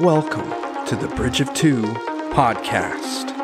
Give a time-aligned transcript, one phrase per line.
[0.00, 0.48] Welcome
[0.86, 1.82] to the Bridge of Two
[2.32, 3.36] podcast.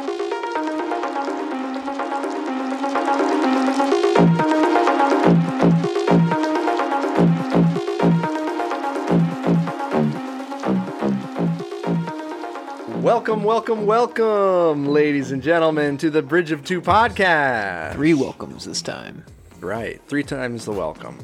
[13.02, 17.92] Welcome, welcome, welcome, ladies and gentlemen, to the Bridge of Two podcast.
[17.92, 19.26] Three welcomes this time.
[19.60, 21.18] Right, three times the welcome.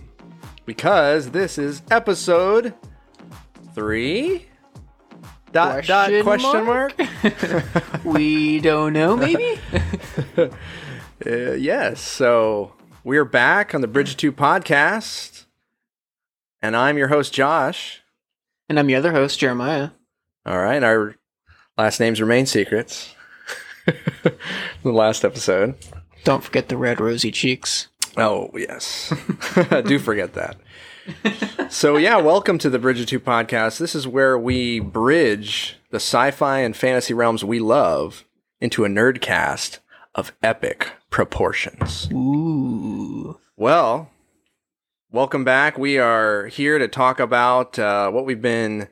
[0.66, 2.74] Because this is episode
[3.74, 4.48] three?
[5.52, 6.98] Dot, dot, Question question mark?
[6.98, 8.04] mark?
[8.04, 9.58] We don't know, maybe?
[11.24, 12.00] Uh, yes.
[12.00, 12.72] So
[13.04, 15.44] we're back on the Bridge of Two podcast,
[16.60, 18.02] and I'm your host, Josh.
[18.68, 19.90] and I'm your other host, Jeremiah.
[20.44, 21.14] All right, our
[21.78, 23.14] last names remain secrets.
[23.86, 24.32] the
[24.82, 25.76] last episode.
[26.24, 27.86] Don't forget the red rosy cheeks.
[28.16, 29.14] Oh yes,
[29.86, 30.56] do forget that.
[31.72, 33.78] So yeah, welcome to the Bridge of Two podcast.
[33.78, 38.26] This is where we bridge the sci-fi and fantasy realms we love
[38.60, 39.78] into a nerdcast
[40.14, 42.10] of epic proportions.
[42.12, 43.40] Ooh.
[43.56, 44.10] Well,
[45.10, 45.78] welcome back.
[45.78, 48.88] We are here to talk about uh, what we've been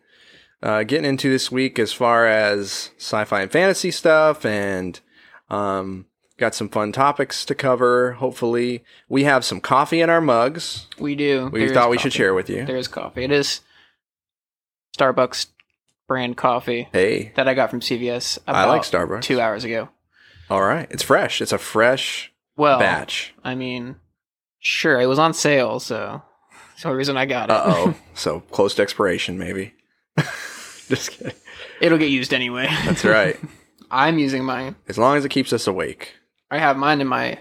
[0.62, 4.98] uh, getting into this week as far as sci fi and fantasy stuff, and
[5.51, 6.06] um,
[6.41, 8.12] got some fun topics to cover.
[8.12, 10.86] Hopefully, we have some coffee in our mugs.
[10.98, 11.48] We do.
[11.52, 12.64] We There thought we should share with you.
[12.64, 13.22] There is coffee.
[13.24, 13.60] It is
[14.96, 15.46] Starbucks
[16.08, 19.22] brand coffee Hey, that I got from CVS about I like Starbucks.
[19.22, 19.88] two hours ago.
[20.48, 20.88] all right.
[20.91, 21.41] It's fresh.
[21.41, 23.33] It's a fresh Well, batch.
[23.44, 23.96] I mean,
[24.58, 26.22] sure, it was on sale, so
[26.70, 27.52] that's the only reason I got it.
[27.52, 27.94] Uh oh.
[28.14, 29.74] so close to expiration, maybe.
[30.88, 31.33] Just kidding.
[31.80, 32.66] It'll get used anyway.
[32.84, 33.38] That's right.
[33.92, 34.77] I'm using mine.
[34.88, 36.14] As long as it keeps us awake.
[36.50, 37.38] I have mine in my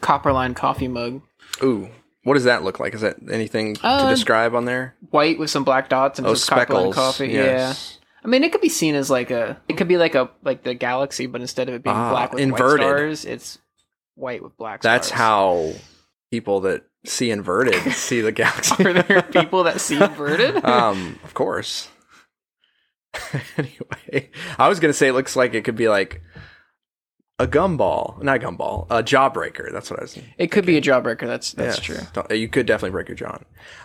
[0.00, 1.22] Copperline coffee mug.
[1.62, 1.88] Ooh,
[2.24, 2.94] what does that look like?
[2.94, 4.94] Is that anything to Uh, describe on there?
[5.10, 7.28] white with some black dots and Oh, just Copperline coffee.
[7.28, 7.98] yes.
[8.00, 8.00] Yeah.
[8.24, 10.62] I mean, it could be seen as like a, it could be like a, like
[10.62, 12.80] the galaxy, but instead of it being Ah, black with inverted.
[12.80, 13.58] white stars, it's
[14.14, 15.18] white with black That's stars.
[15.20, 15.72] how
[16.30, 18.82] people that see inverted see the galaxy.
[18.84, 20.64] Are there people that see inverted?
[20.64, 21.88] um, of course.
[23.56, 26.22] anyway, I was gonna say it looks like it could be like
[27.40, 29.72] a gumball, not a gumball, a jawbreaker.
[29.72, 30.18] That's what I was.
[30.38, 31.26] it could be a jawbreaker.
[31.26, 32.06] That's that's Yes.
[32.12, 32.36] true.
[32.36, 33.38] You could definitely break your jaw.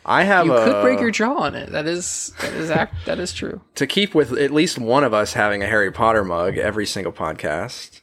[0.05, 1.71] I have You a, could break your jaw on it.
[1.71, 3.61] That is that is act that is true.
[3.75, 7.11] to keep with at least one of us having a Harry Potter mug every single
[7.13, 8.01] podcast.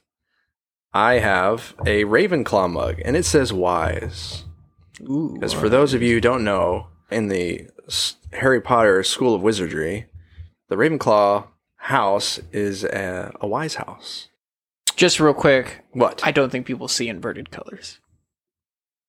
[0.93, 4.45] I have a Ravenclaw mug, and it says "wise."
[4.99, 7.69] Because for those of you who don't know, in the
[8.33, 10.07] Harry Potter School of Wizardry,
[10.69, 14.29] the Ravenclaw house is a, a wise house.
[14.97, 16.21] Just real quick, What?
[16.25, 18.01] I don't think people see inverted colors.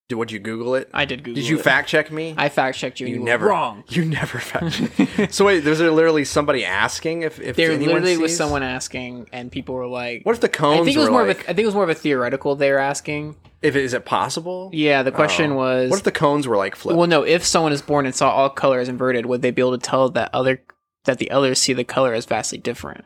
[0.09, 0.89] Did, would you Google it?
[0.93, 1.37] I did Google.
[1.39, 1.41] It.
[1.41, 1.63] Did you it.
[1.63, 2.33] fact check me?
[2.37, 3.07] I fact checked you.
[3.07, 3.83] you you never were wrong.
[3.89, 4.71] You never fact
[5.17, 5.33] check.
[5.33, 9.75] so wait, there's literally somebody asking if if There literally was someone asking, and people
[9.75, 11.39] were like, What if the cones I think it was were more like?
[11.41, 13.35] of a, I think it was more of a theoretical they were asking.
[13.61, 14.69] if it, is it possible?
[14.71, 15.55] Yeah, the question Oh.
[15.55, 16.97] was What if the cones were like flipped?
[16.97, 19.77] Well, no, if someone is born and saw all colors inverted, would they be able
[19.77, 20.63] to tell that other
[21.03, 23.03] that the others see the color as vastly different?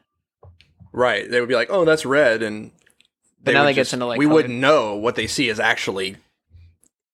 [0.92, 1.30] Right.
[1.30, 2.72] They would be like, "Oh, that's red," and
[3.44, 5.60] But now they that gets into, like, we colored- wouldn't know what they see is
[5.60, 6.18] actually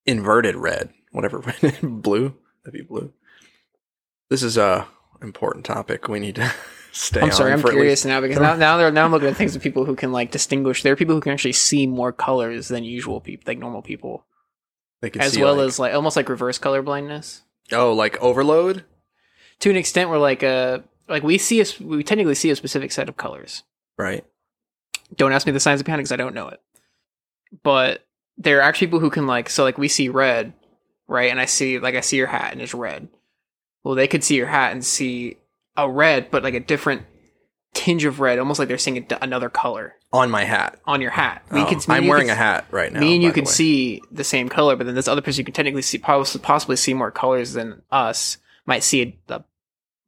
[0.05, 1.39] inverted red, whatever
[1.83, 2.35] blue.
[2.63, 3.13] That'd be blue.
[4.29, 4.87] This is a
[5.21, 6.07] important topic.
[6.07, 6.53] We need to
[6.91, 7.21] stay.
[7.21, 9.61] I'm sorry, I'm curious now because now now they're now I'm looking at things of
[9.61, 10.83] people who can like distinguish.
[10.83, 14.25] There are people who can actually see more colors than usual people, like normal people,
[15.01, 18.83] They can as well like- as like almost like reverse color blindness oh, like overload.
[19.59, 20.79] to an extent where like uh
[21.09, 23.63] like we see a, we technically see a specific set of colors.
[23.97, 24.25] Right.
[25.15, 26.59] Don't ask me the science behind it because I don't know it.
[27.63, 28.05] But
[28.37, 30.53] there are actually people who can like so like we see red,
[31.07, 31.31] right?
[31.31, 33.07] And I see like I see your hat and it's red.
[33.83, 35.37] Well, they could see your hat and see
[35.77, 37.03] a red, but like a different
[37.73, 40.79] tinge of red, almost like they're seeing d another color On my hat.
[40.85, 41.43] on your hat.
[41.51, 42.99] We Oh, could- I'm you wearing could- a hat right now.
[42.99, 45.53] Me and you can see the same color, but then this other person who can
[45.53, 49.43] technically see possibly see more colors than us might see a, a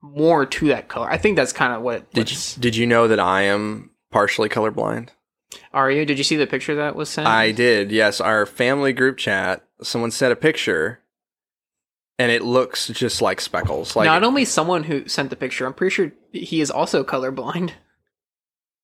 [0.01, 1.09] more to that color.
[1.09, 2.11] I think that's kind of what.
[2.13, 5.09] Did you, did you know that I am partially colorblind?
[5.73, 6.05] Are you?
[6.05, 7.27] Did you see the picture that was sent?
[7.27, 7.91] I did.
[7.91, 9.65] Yes, our family group chat.
[9.81, 10.99] Someone sent a picture,
[12.17, 13.95] and it looks just like speckles.
[13.95, 17.71] Like Not only someone who sent the picture, I'm pretty sure he is also colorblind.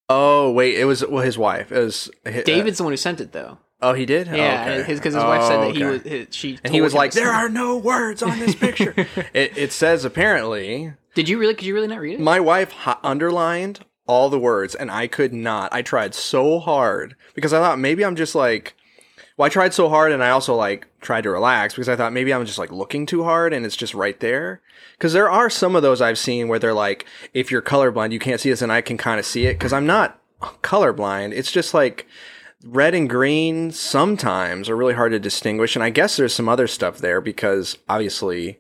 [0.10, 1.72] oh wait, it was well his wife.
[1.72, 3.58] It was uh, David's the one who sent it, though.
[3.82, 4.28] oh, he did.
[4.28, 4.84] Yeah, Oh, okay.
[4.88, 6.02] his because his wife said Oh, that he was.
[6.02, 8.94] His, she and he was like, "There are no words on this picture."
[9.34, 10.94] it, it says apparently.
[11.16, 11.56] Did you really?
[11.56, 12.20] Could you really not read it?
[12.20, 15.74] my wife ha- underlined all the words, and I could not.
[15.74, 18.76] I tried so hard because I thought maybe I'm just like
[19.38, 22.14] well, I tried so hard, and I also like tried to relax because I thought
[22.14, 24.62] maybe I'm just like looking too hard, and it's just right there.
[24.94, 28.20] Because there are some of those I've seen where they're like, if you're colorblind, you
[28.20, 31.34] can't see this, and I can kind of see it because I'm not colorblind.
[31.34, 32.08] It's just like
[32.64, 36.68] red and green sometimes are really hard to distinguish, and I guess there's some other
[36.68, 38.60] stuff there because obviously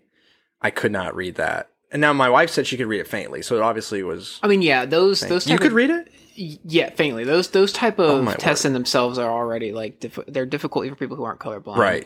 [0.62, 1.69] I could not read that.
[1.95, 4.42] And now my wife said she could read it faintly, so it obviously was.
[4.44, 6.12] I mean, yeah, those those you could of, read it.
[6.36, 7.24] yeah faintly.
[7.24, 10.95] Those those type of Oh, tests in themselves are already like diff- they're difficult even
[10.95, 11.77] for people who aren't colorblind.
[11.77, 12.06] Right.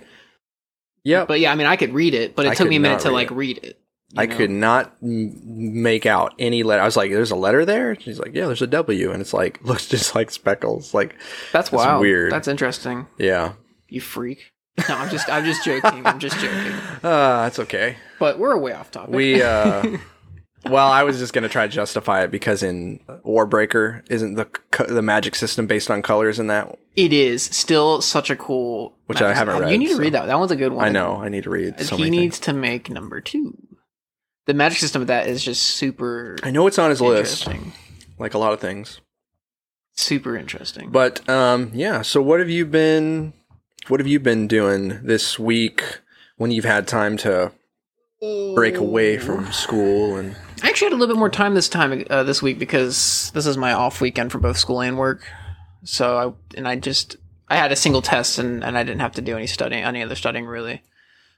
[1.03, 1.25] Yeah.
[1.25, 2.99] But yeah, I mean, I could read it, but it I took me a minute
[2.99, 3.33] to read like it.
[3.33, 3.81] read it.
[4.15, 4.37] I know?
[4.37, 6.83] could not m- make out any letter.
[6.83, 9.33] I was like, "There's a letter there." She's like, "Yeah, there's a W," and it's
[9.33, 10.93] like looks just like speckles.
[10.93, 11.15] Like,
[11.51, 12.01] That's That's wild.
[12.01, 12.31] weird.
[12.31, 13.07] That's interesting.
[13.17, 13.53] yeah,
[13.87, 14.51] You freak.
[14.87, 16.05] No, I'm just I'm just joking.
[16.05, 16.73] I'm just joking.
[16.73, 16.99] uh,
[17.43, 17.97] that's okay.
[18.19, 19.13] But we're way off topic.
[19.15, 19.97] We, uh,
[20.65, 24.47] well, I was just gonna try to justify it because in Warbreaker isn't the
[24.87, 26.77] the magic system based on colors in that?
[26.95, 29.99] it is still such a cool Which I haven't You read, You need to so-
[30.01, 30.25] read that.
[30.25, 30.83] That one's a good one.
[30.85, 31.15] I know.
[31.15, 31.79] I need to read.
[31.79, 32.45] So he needs things.
[32.47, 33.57] to make number two.
[34.47, 37.47] The magic system of that is just super I know it's on his list,
[38.17, 38.99] like a lot of things.
[39.95, 40.89] Super interesting.
[40.89, 42.01] But um, yeah.
[42.01, 43.33] So what have you been?
[43.87, 45.83] What have you been doing this week
[46.37, 47.51] when you've had time to
[48.53, 50.35] break away from school and?
[50.61, 53.45] I actually had a little bit more time this time uh, this week because this
[53.45, 55.25] is my off weekend for both school and work.
[55.85, 57.15] So I and I just
[57.47, 60.03] I had a single test and, and I didn't have to do any studying, any
[60.03, 60.83] other studying really.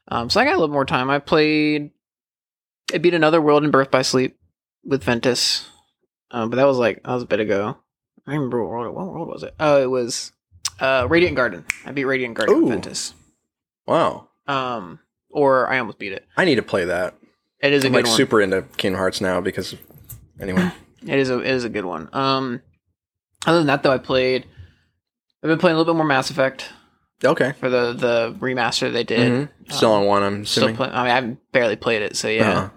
[0.08, 1.10] Um, so I got a little more time.
[1.10, 1.92] I played.
[2.94, 4.38] I beat another world in Birth by Sleep
[4.84, 5.70] with Ventus,
[6.32, 7.78] um, but that was like that was a bit ago.
[8.28, 9.56] I remember what world, what world was it.
[9.60, 10.32] Oh, it was
[10.82, 11.64] uh, Radiant Garden.
[11.86, 12.62] I beat Radiant Garden Ooh.
[12.64, 13.14] with Ventus.
[13.88, 15.00] Wow, Um,
[15.30, 16.26] or I almost beat it.
[16.38, 17.16] I need to play that.
[17.62, 18.16] It is a I'm good like one.
[18.16, 19.76] super into Kingdom Hearts now because
[20.40, 20.72] anyway.
[21.04, 22.10] It is a it is a good one.
[22.14, 22.62] Um,
[23.48, 24.46] other than that, though, I played.
[25.44, 26.70] I've been playing a little bit more Mass Effect
[27.26, 27.54] okay.
[27.60, 29.50] for the the remaster they did.
[29.50, 29.74] Mhm.
[29.74, 30.76] Still on one, I'm Still assuming.
[30.76, 32.52] play, I mean, I haven't barely played it, so yeah.
[32.52, 32.70] Uh-huh.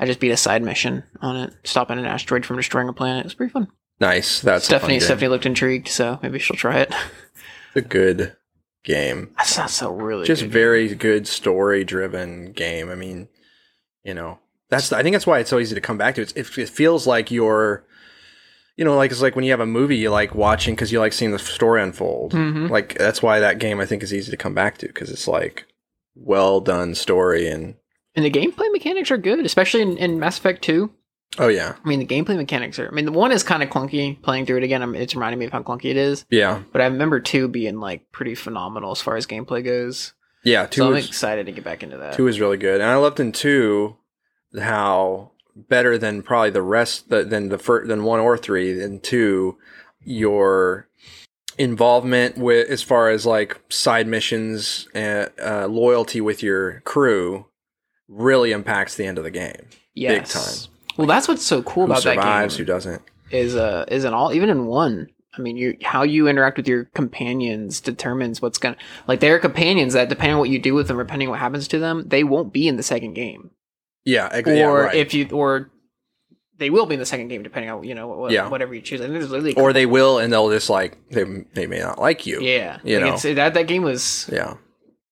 [0.00, 3.20] I just beat a side mission on it, stopping an asteroid from destroying a planet.
[3.20, 3.68] It was pretty fun.
[4.00, 4.40] Nice.
[4.40, 5.00] That's Stephanie a, fun game.
[5.06, 6.92] Stephanie looked intrigued, so maybe she'll try it.
[7.74, 8.36] a good
[8.84, 9.30] game.
[9.36, 10.50] That's not so really Just good.
[10.52, 12.90] very good story driven game.
[12.90, 13.28] I mean,
[14.04, 14.38] you know,
[14.68, 16.22] that's I think that's why it's so easy to come back to.
[16.22, 17.84] It's, it, it feels like you're,
[18.76, 20.98] you know, like it's like when you have a movie you like watching because you
[21.00, 22.32] like seeing the story unfold.
[22.32, 22.70] Mhm.
[22.70, 25.28] Like that's why that game I think is easy to come back to because it's
[25.28, 25.66] like
[26.14, 27.74] well done story and
[28.14, 30.90] And the gameplay mechanics are good, especially in, in Mass Effect Two.
[31.38, 32.88] Oh yeah I mean, the gameplay mechanics are.
[32.88, 34.20] I mean, the one is kind of clunky.
[34.22, 36.24] Playing through it again, I'm, it's reminding me of how clunky it is.
[36.30, 40.12] yeah But I remember two being like pretty phenomenal as far as gameplay goes.
[40.44, 42.14] yeah two so I'm is, excited to get back into that.
[42.14, 43.96] Two is really good, and I loved in two
[44.60, 48.80] how better than probably the rest the, than the first than one or three.
[48.82, 49.58] In two,
[50.02, 50.88] your
[51.58, 57.46] involvement with as far as like side missions and uh, loyalty with your crew
[58.08, 59.68] really impacts the end of the game.
[59.94, 60.32] yes.
[60.32, 60.72] time.
[61.00, 62.16] Well, that's what's so cool Who about that
[62.48, 63.02] game Who doesn't?
[63.30, 65.08] is uh is in all even in one.
[65.36, 68.76] I mean, you how you interact with your companions determines what's gonna
[69.06, 69.20] like.
[69.20, 71.68] There are companions that depending on what you do with them, depending on what happens
[71.68, 73.50] to them, they won't be in the second game,
[74.04, 74.94] Yeah, or yeah, right.
[74.94, 75.70] if you or
[76.58, 78.48] they will be in the second game depending on you know what, Yeah.
[78.48, 79.00] whatever you choose.
[79.00, 81.24] I think there's literally or they will, and they'll just like they
[81.54, 82.40] they may not like you.
[82.42, 83.34] yeah, you like know.
[83.34, 84.54] that that game was yeah.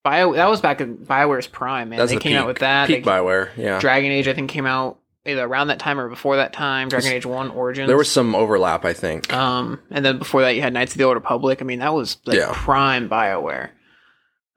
[0.03, 0.33] Bio.
[0.33, 1.99] That was back in Bioware's prime, man.
[1.99, 2.87] That's they the came peak, out with that.
[2.87, 3.49] peak They- Bioware.
[3.57, 4.97] Yeah, Dragon Age, I think, came out
[5.29, 6.89] either around that time or before that time.
[6.89, 7.87] Dragon Age One Origins.
[7.87, 9.31] there was some overlap, I think.
[9.33, 11.61] um, and then before that, you had Knights of the Old Republic.
[11.61, 12.51] I mean, that was like Yeah.
[12.53, 13.69] prime Bioware.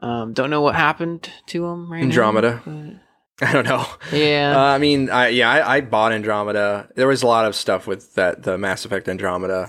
[0.00, 2.60] Um, don't know what happened to them right Andromeda.
[2.66, 3.00] now.
[3.40, 3.86] I don't know.
[4.12, 6.88] yeah, Uh, I mean, I, yeah, I, I bought Andromeda.
[6.96, 9.68] There was a lot of stuff with that the Mass Effect Andromeda.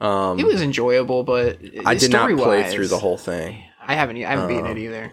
[0.00, 3.62] Um, it was enjoyable, but I did not play through the whole thing.
[3.80, 4.16] I haven't.
[4.16, 5.12] I haven't beaten Um, it either.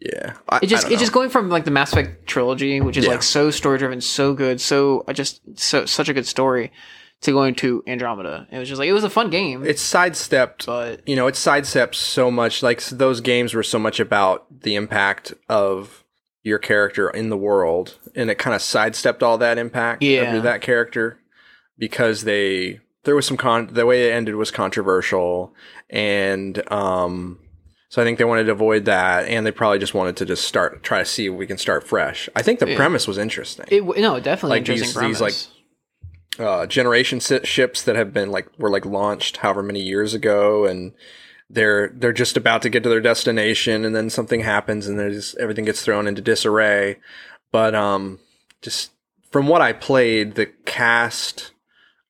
[0.00, 2.96] Yeah, I, It just I it's just going from like the Mass Effect trilogy, which
[2.96, 3.10] is Yeah.
[3.12, 6.72] like so story driven, so good, so uh, just so such a good story,
[7.22, 8.46] to going to Andromeda.
[8.50, 10.64] It was just like it was a fun game, it's sidestepped.
[10.66, 12.62] but You know, it sidesteps so much.
[12.62, 16.02] Like those games were so much about the impact of
[16.42, 20.34] your character in the world, and it kind of sidestepped all that impact Yeah.
[20.34, 21.18] of that character
[21.76, 25.52] because they there was some con the way it ended was controversial,
[25.90, 27.38] and um,
[27.90, 30.44] so I think they wanted to avoid that, and they probably just wanted to just
[30.48, 32.28] start try to see if we can start fresh.
[32.34, 32.76] I think the Yeah.
[32.76, 33.66] premise was interesting.
[33.68, 35.48] it no definitely Like interesting these- these, premise.
[36.38, 40.92] uh, generation ships that have been like were like launched however many years ago, and
[41.50, 45.34] they're they're just about to get to their destination, and then something happens, and there's
[45.36, 46.96] everything gets thrown into disarray.
[47.52, 48.20] But um,
[48.62, 48.92] just
[49.32, 51.50] from what I played, the cast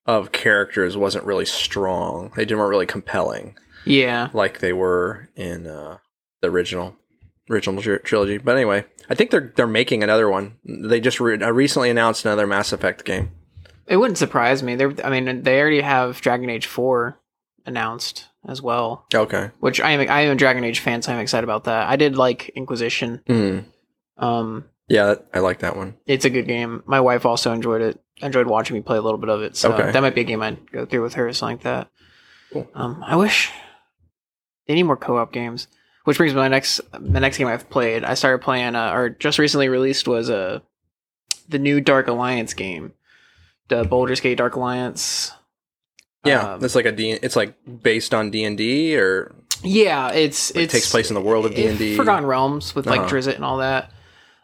[0.07, 2.33] of characters wasn't really strong.
[2.37, 3.57] They weren't really compelling.
[3.85, 4.29] Yeah.
[4.33, 5.99] like they were in uh,
[6.43, 6.97] the original
[7.49, 8.39] original tr- trilogy.
[8.39, 10.57] But anyway, I think they're they're making another one.
[10.65, 13.31] They just re- uh, recently announced another Mass Effect game.
[13.87, 14.77] It wouldn't surprise me.
[14.77, 17.19] They're, I mean, they already have Dragon Age 4
[17.67, 19.51] announced as well, Okay.
[19.59, 21.89] which I am I am a Dragon Age fan, so I'm excited about that.
[21.89, 23.21] I did like Inquisition.
[23.29, 23.65] Mm.
[24.17, 25.95] Um, Yeah, I like that one.
[26.07, 26.83] it's a good game.
[26.87, 28.01] My wife also enjoyed it.
[28.23, 29.57] Enjoyed watching me play a little bit of it.
[29.57, 29.91] So Okay.
[29.91, 31.89] that might be a game I'd go through with her or something like that.
[32.53, 32.69] Cool.
[32.75, 33.51] Um, I wish
[34.67, 35.69] they need more co-op games.
[36.05, 38.05] Which brings me to my next the next game I've played.
[38.05, 40.61] I started playing uh, or just recently released was uh,
[41.49, 42.93] the new Dark Alliance game,
[43.69, 45.33] the Baldur's Gate Dark Alliance.
[46.25, 47.11] Yeah, Um, it's like a D.
[47.13, 51.21] It's like based on D and D, or yeah, it's it takes place in the
[51.21, 51.97] world of D and D.
[51.97, 53.11] Forgotten Realms with like Uh-huh.
[53.11, 53.91] Drizzt and all that.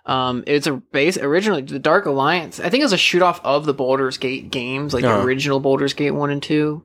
[0.04, 2.60] Um, it's a base originally the Dark Alliance.
[2.60, 5.18] I think it was a shoot off of the Baldur's Gate games, like Uh-huh.
[5.18, 6.84] the original Baldur's Gate one and two.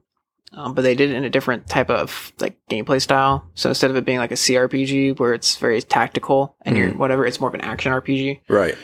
[0.53, 3.45] Um, but they did it in a different type of like gameplay style.
[3.55, 6.97] So instead of it being like a CRPG where it's very tactical and you're Mhm.
[6.97, 8.75] whatever, it's more of an action RPG Right.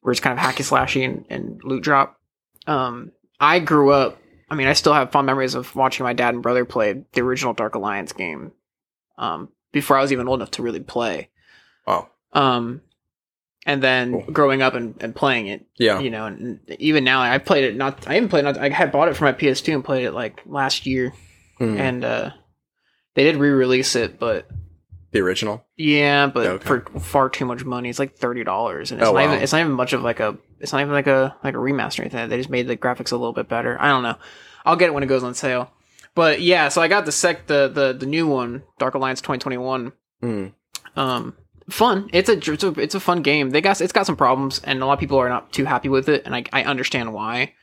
[0.00, 2.16] where it's kind of hacky slashy and, and loot drop.
[2.66, 4.18] Um, I grew up.
[4.50, 7.20] I mean, I still have fond memories of watching my dad and brother play the
[7.20, 8.50] original Dark Alliance game.
[9.16, 11.30] Um, before I was even old enough to really play.
[11.86, 12.08] Wow.
[12.32, 12.80] Um,
[13.66, 14.22] and then Cool.
[14.32, 16.00] growing up and, and playing it, Yeah.
[16.00, 17.76] you know, and even now I played it.
[17.76, 18.44] Not I even played.
[18.44, 21.12] Not I had bought it for my PS2 and played it like last year,
[21.60, 21.78] Mm.
[21.78, 22.30] and uh,
[23.14, 24.48] they did re-release it, but
[25.12, 25.64] the original.
[25.76, 26.64] yeah, but Okay.
[26.66, 27.88] for far too much money.
[27.90, 29.32] It's like thirty dollars, and it's Oh, not wow.
[29.32, 29.42] even.
[29.42, 30.36] It's not even much of like a.
[30.60, 32.28] It's not even like a like a remaster or anything.
[32.28, 33.76] They just made the graphics a little bit better.
[33.80, 34.16] I don't know.
[34.64, 35.70] I'll get it when it goes on sale.
[36.14, 39.40] But yeah, so I got the sec the the the new one, Dark Alliance twenty
[39.40, 39.92] twenty one.
[40.22, 40.52] Mm.
[40.96, 41.36] Um,
[41.70, 42.08] fun.
[42.12, 43.50] It's a it's a it's a fun game.
[43.50, 45.88] They got it's got some problems, and a lot of people are not too happy
[45.88, 47.54] with it, and I I understand why.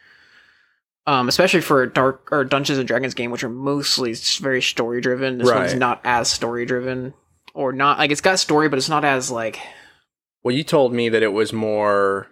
[1.07, 5.39] Um, especially for dark or Dungeons and Dragons game, which are mostly very story driven.
[5.39, 7.13] This one's not as story driven,
[7.55, 9.59] or not like it's got story, but it's not as like
[10.43, 12.27] Well, you told me that it was more.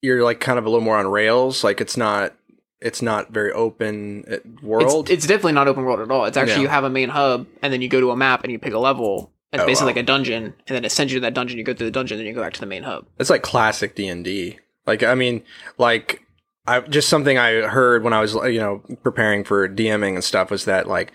[0.00, 1.64] You're like kind of a little more on rails.
[1.64, 2.34] Like it's not.
[2.80, 5.08] It's not very open uh, world.
[5.08, 6.26] It's, it's definitely not open world at all.
[6.26, 6.60] It's actually Yeah.
[6.62, 8.74] you have a main hub, and then you go to a map and you pick
[8.74, 9.32] a level.
[9.54, 9.96] It's Oh, basically wow.
[9.96, 11.56] like a dungeon, and then it sends you to that dungeon.
[11.58, 13.06] You go through the dungeon, then you go back to the main hub.
[13.18, 14.58] It's like classic D and D.
[14.86, 15.42] Like I mean,
[15.78, 16.20] like
[16.66, 20.50] I just something I heard when I was you know preparing for DMing and stuff
[20.50, 21.12] was that like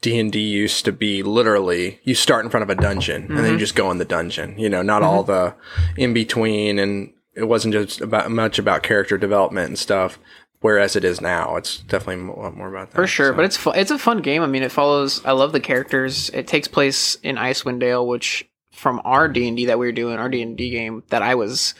[0.00, 3.38] D and D used to be literally you start in front of a dungeon and
[3.38, 3.60] then you Mhm.
[3.60, 4.58] just go in the dungeon.
[4.58, 5.54] You know, not all the
[5.96, 10.18] in between, and it wasn't just about much about character development and stuff.
[10.60, 12.96] Whereas it is now, it's definitely a lot more about that.
[12.96, 13.34] For sure, so.
[13.36, 14.42] but it's fu- it's a fun game.
[14.42, 15.24] I mean, it follows.
[15.24, 16.30] I love the characters.
[16.30, 19.92] It takes place in Icewind Dale, which from our D and D that we were
[19.92, 21.74] doing, our D and D game that I was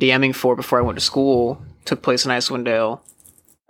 [0.00, 3.02] DMing for before I went to school, took place in Icewind Dale.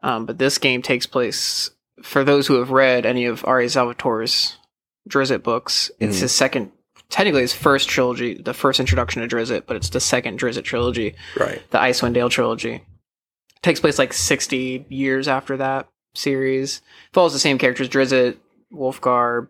[0.04, 1.70] Um, but this game takes place
[2.02, 3.64] for those who have read any of R.A.
[3.66, 4.56] Salvatore's
[5.08, 5.90] Drizzt books.
[5.98, 6.20] It's Mhm.
[6.22, 6.72] his second,
[7.10, 11.14] technically his first trilogy, the first introduction to Drizzt, but it's the second Drizzt trilogy
[11.36, 11.60] right.
[11.70, 12.82] the Icewind Dale trilogy.
[13.64, 16.82] Takes place like 60 years after that series.
[17.14, 18.36] Follows the same characters Drizzt,
[18.70, 19.48] Wulfgar,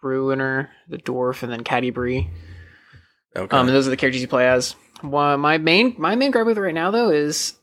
[0.00, 2.30] Bruenor, the dwarf, and then Catti-brie.
[3.34, 3.56] Okay.
[3.56, 4.76] Um, and those are the characters you play as.
[5.00, 7.54] One, my main my main gripe with it right now though is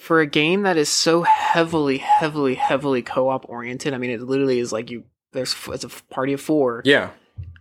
[0.00, 3.94] for a game that is so heavily, heavily, heavily co-op oriented.
[3.94, 5.04] I mean, it literally is like you.
[5.32, 7.10] There's it's a party of four yeah.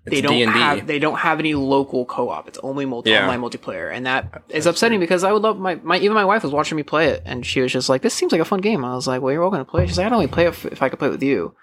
[0.06, 0.52] They don't D&D.
[0.52, 2.48] have they don't have any local co-op.
[2.48, 3.22] It's only multi Yeah.
[3.24, 6.26] online multiplayer, and that is That's upsetting because I would love my, my even my
[6.26, 8.46] wife was watching me play it, and she was just like, "This seems like a
[8.46, 10.14] fun game." I was like, "Well, you're all going to play." it." She's like, "I'd
[10.14, 11.56] only play it if, if I could play it with you."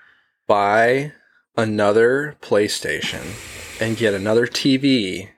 [0.47, 1.13] buy
[1.57, 3.23] another PlayStation
[3.81, 5.29] and get another TV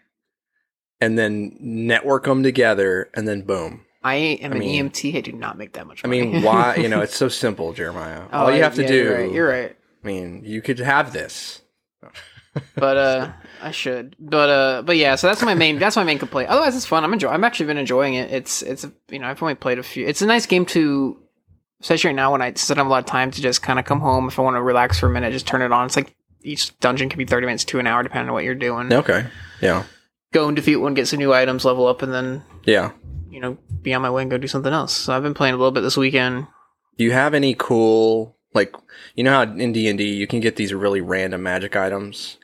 [1.03, 3.85] and then network them together and then boom.
[4.05, 5.17] I am I an EMT.
[5.17, 6.03] I do not make that much.
[6.03, 6.21] Money.
[6.21, 8.23] I mean, why, you know, it's so simple, Jeremiah.
[8.33, 9.33] Oh, All you have to yeah, do, You're right.
[9.33, 9.77] You're right.
[10.03, 11.61] I mean, you could have this.
[12.77, 13.33] But uh,
[13.63, 14.15] I should.
[14.19, 15.15] But uh, but yeah.
[15.15, 15.79] So that's my main.
[15.79, 16.51] That's my main complaint.
[16.51, 17.03] Otherwise, it's fun.
[17.05, 17.29] I'm enjoy.
[17.29, 18.31] I'm actually been enjoying it.
[18.31, 20.07] It's it's you know I've only played a few.
[20.07, 21.19] It's a nice game to.
[21.81, 23.85] Especially right now when I sit have a lot of time to just kind of
[23.85, 25.87] come home if I want to relax for a minute, just turn it on.
[25.87, 28.55] It's like each dungeon can be 30 minutes to an hour depending on what you're
[28.55, 28.93] doing.
[28.93, 29.27] Okay.
[29.61, 29.83] Yeah.
[30.33, 32.93] Go and defeat one, get some new items, level up, and then Yeah.
[33.31, 34.93] you know be on my way and go do something else.
[34.93, 36.47] So I've been playing a little bit this weekend.
[36.99, 38.77] Do you have any cool, like,
[39.17, 42.37] you know how in D&D you can get these really random magic items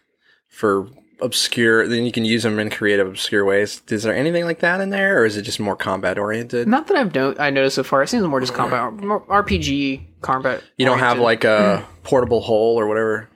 [0.48, 0.88] for
[1.20, 3.82] obscure, then you can use them in creative, obscure ways.
[3.88, 6.68] Is there anything like that in there or is it just more combat oriented?
[6.68, 8.02] Not that I've no- I noticed so far.
[8.02, 10.62] It seems more just combat, more RPG combat.
[10.76, 12.02] You don't have like a hmm.
[12.02, 13.28] portable hole or whatever,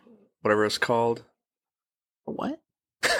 [0.42, 1.24] whatever it's called.
[2.24, 2.60] what?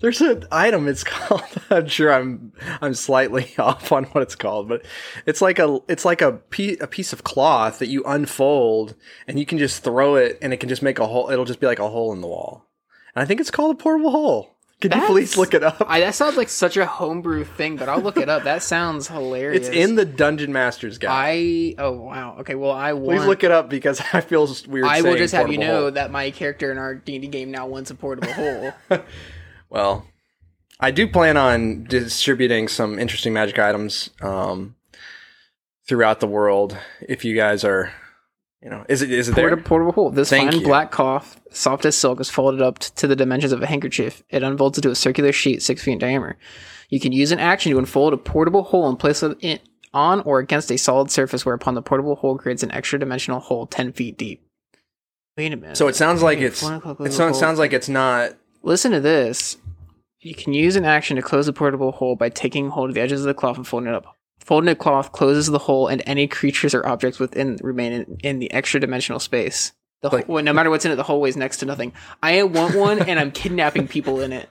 [0.00, 0.88] There's an item.
[0.88, 1.42] It's called.
[1.70, 4.84] I'm sure I'm I'm slightly off on what it's called, but
[5.26, 8.96] it's like a it's like a piece a piece of cloth that you unfold
[9.28, 11.30] and you can just throw it and it can just make a hole.
[11.30, 12.66] It'll just be like a hole in the wall.
[13.14, 14.48] And I think it's called a portable hole.
[14.80, 15.80] Can you please look it up?
[15.86, 18.42] I, that sounds like such a homebrew thing, but I'll look it up.
[18.42, 19.68] That sounds hilarious.
[19.68, 21.10] it's in the Dungeon Master's Guide.
[21.12, 24.86] I oh wow okay well I want Please look it up because I feel weird.
[24.86, 25.90] I will just have you know hole.
[25.92, 28.72] that my character in our D and D game now wants a portable hole.
[29.70, 30.06] Well,
[30.78, 34.74] I do plan on distributing some interesting magic items um,
[35.88, 36.76] throughout the world.
[37.00, 37.90] If you guys are,
[38.62, 39.56] you know, is it is it there?
[39.56, 40.10] Portable, hole.
[40.10, 40.66] This Thank fine you.
[40.66, 44.22] black cloth, soft as silk, is folded up to the dimensions of a handkerchief.
[44.30, 46.38] It unfolds into a circular sheet six feet in diameter.
[46.88, 50.38] You can use an action to unfold a portable hole and place it on or
[50.38, 54.16] against a solid surface, whereupon the portable hole creates an extra dimensional hole ten feet
[54.16, 54.46] deep.
[55.36, 55.76] Wait a minute.
[55.76, 58.36] So it sounds like it's it sounds, sounds like it's not.
[58.62, 59.56] Listen to this.
[60.20, 63.00] You can use an action to close the portable hole by taking hold of the
[63.00, 64.16] edges of the cloth and folding it up.
[64.44, 68.38] Folding the cloth closes the hole, and any creatures or objects within remain in, in
[68.40, 69.72] the extra dimensional space.
[70.02, 71.92] The Like- hole, no matter what's in it, the hole weighs next to nothing.
[72.22, 74.48] I want one, and I'm kidnapping people in it.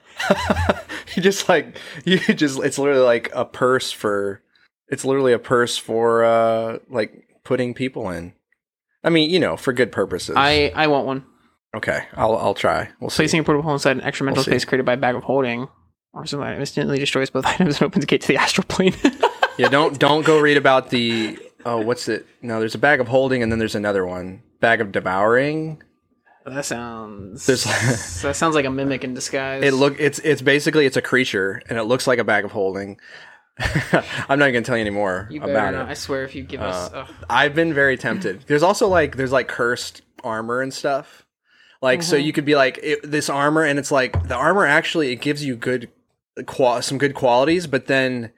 [1.14, 4.40] you just like you just it's literally like a purse for.
[4.88, 7.12] It's literally a purse for uh like
[7.44, 8.32] putting people in.
[9.04, 10.36] I mean, you know, for good purposes.
[10.38, 11.24] I I want one.
[11.76, 12.88] okay, I'll I'll try.
[13.00, 13.22] We'll see.
[13.24, 14.50] Placing a portable hole inside an extra dimensional We'll see.
[14.60, 15.68] space created by a bag of holding
[16.14, 18.94] or something that instantly destroys both items and opens a gate to the astral plane.
[19.58, 22.26] Yeah, don't don't go read about the oh what's it?
[22.40, 24.42] No, there's a bag of holding and then there's another one.
[24.60, 25.82] Bag of devouring.
[26.46, 27.64] that sounds There's-
[28.22, 29.62] that sounds like a mimic in disguise.
[29.62, 32.52] It look it's it's basically it's a creature and it looks like a bag of
[32.52, 32.98] holding.
[34.28, 35.88] I'm not gonna tell you anymore you about not.
[35.88, 36.90] I swear, if you give us.
[36.92, 37.14] Uh, ugh.
[37.28, 38.44] I've been very tempted.
[38.46, 41.26] There's also like there's like cursed armor and stuff.
[41.82, 42.24] Like so Mhm.
[42.24, 45.44] you could be like it, this armor and it's like the armor actually it gives
[45.44, 45.90] you good
[46.46, 48.32] qual- some good qualities but then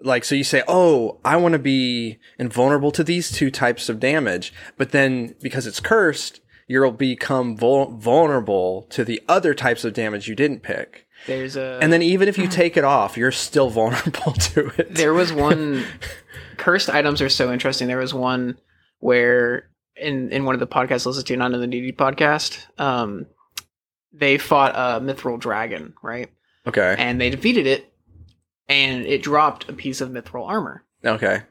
[0.00, 4.00] like so you say oh I want to be invulnerable to these two types of
[4.00, 9.92] damage but then because it's cursed you'll become vul- vulnerable to the other types of
[9.92, 11.06] damage you didn't pick.
[11.26, 14.94] There's a And then even if you take it off, you're still vulnerable to it.
[14.94, 15.84] there was one
[16.56, 17.88] cursed items are so interesting.
[17.88, 18.58] There was one
[19.00, 22.66] where in in one of the podcasts I listened to, not in the DD podcast,
[22.80, 23.26] um,
[24.12, 26.30] they fought a mithril dragon, right?
[26.66, 26.94] okay.
[26.98, 27.92] And they defeated it,
[28.68, 30.82] and it dropped a piece of mithril armor.
[31.04, 31.42] Okay.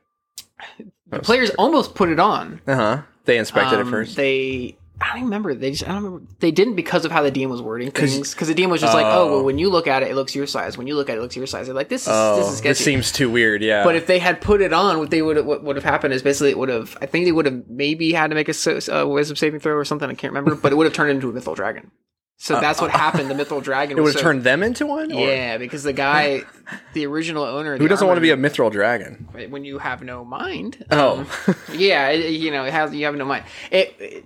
[1.09, 2.61] The players almost put it on.
[2.65, 3.01] Uh huh.
[3.25, 4.15] They inspected it Um, first.
[4.15, 4.77] They.
[5.01, 5.53] I don't even remember.
[5.53, 5.83] They just.
[5.83, 6.25] I don't remember.
[6.39, 8.33] They didn't because of how the DM was wording things.
[8.33, 9.31] Because the DM was just like, "Oh, Oh.
[9.31, 10.77] well, when you look at it, it looks your size.
[10.77, 12.47] When you look at it, it looks your size." They're like, "This is oh, this
[12.51, 13.61] is sketchy." this seems too weird.
[13.61, 13.83] Yeah.
[13.83, 16.21] But if they had put it on, what they would what would have happened is
[16.21, 16.97] basically it would have.
[17.01, 19.83] I think they would have maybe had to make a uh, wisdom saving throw or
[19.85, 20.09] something.
[20.09, 21.91] I can't remember, but it would have turned into a mithril dragon.
[22.37, 23.29] So that's what happened.
[23.29, 23.97] The mithril dragon.
[23.97, 25.11] Uh, it would was have so- turned them into one.
[25.11, 26.41] Or- Yeah, because the guy,
[26.93, 29.27] the original owner, of Who the doesn't want to be a mithril dragon?
[29.49, 30.83] when you have no mind?
[30.91, 31.19] Oh.
[31.47, 33.45] um, yeah, it, you know, it has you have no mind.
[33.71, 34.25] It, it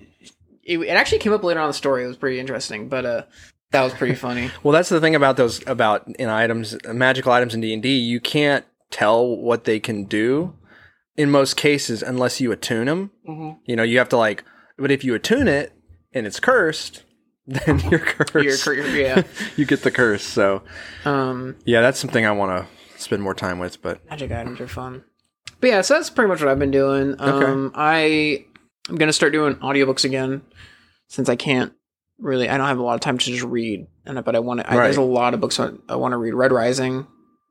[0.63, 2.03] it actually came up later on in the story.
[2.03, 3.23] It was pretty interesting, but uh,
[3.71, 4.51] that was pretty funny.
[4.63, 7.97] Well, that's the thing about those about in items, magical items in D and D.
[7.97, 10.55] You can't tell what they can do
[11.15, 13.11] in most cases unless you attune them.
[13.27, 13.59] Mhm.
[13.65, 14.43] You know, you have to like.
[14.77, 15.71] But if you attune it
[16.13, 17.03] and it's cursed,
[17.65, 18.65] then you're cursed.
[18.65, 19.23] You're, you're, yeah.
[19.55, 20.23] you get the curse.
[20.23, 20.63] So
[21.05, 23.81] Um, yeah, that's something I want to spend more time with.
[23.81, 25.03] But magic items are fun.
[25.61, 27.15] But yeah, so that's pretty much what I've been doing.
[27.19, 28.45] Um, I
[28.89, 30.41] I'm gonna start doing audiobooks again
[31.07, 31.73] since I can't
[32.19, 32.49] really.
[32.49, 34.67] I don't have a lot of time to just read, and but I want to.
[34.67, 34.83] Right.
[34.83, 36.33] There's a lot of books I, I want to read.
[36.33, 37.07] Red Rising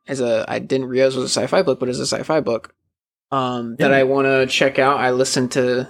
[0.06, 2.74] is a I didn't realize it was a sci-fi book, but it's a sci-fi book
[3.32, 3.96] um, that Yeah.
[3.96, 4.98] I want to check out.
[4.98, 5.88] I listened to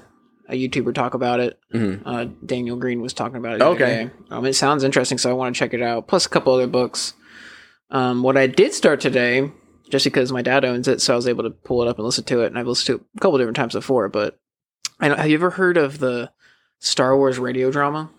[0.48, 1.58] a YouTuber talk about it.
[1.74, 2.02] mhm.
[2.04, 3.62] Uh, Daniel Greene was talking about it.
[3.62, 4.10] Okay.
[4.30, 6.06] Um, it sounds interesting, so I want to check it out.
[6.08, 7.14] Plus a couple other books.
[7.90, 9.50] Um, what I did start today,
[9.90, 12.04] just because my dad owns it, so I was able to pull it up and
[12.04, 14.08] listen to it, and I've listened to it a couple different times before.
[14.08, 14.38] But
[15.00, 16.30] I know, have you ever heard of the
[16.80, 18.10] Star Wars radio drama?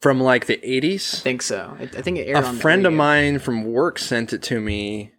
[0.00, 1.76] from like the eighties, I 80s, think so.
[1.78, 4.42] I, I think it aired a on the friend of mine from work sent it
[4.42, 5.12] to me,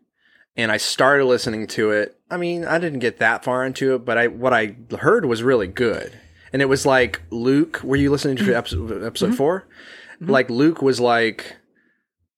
[0.57, 2.17] and I started listening to it.
[2.29, 5.41] I mean, I didn't get that far into it, but I what I heard was
[5.41, 6.19] really good.
[6.53, 7.81] And it was like Luke.
[7.83, 9.67] Were you listening to episode, episode 4
[10.21, 10.29] Mhm.
[10.29, 11.57] Like Luke was like,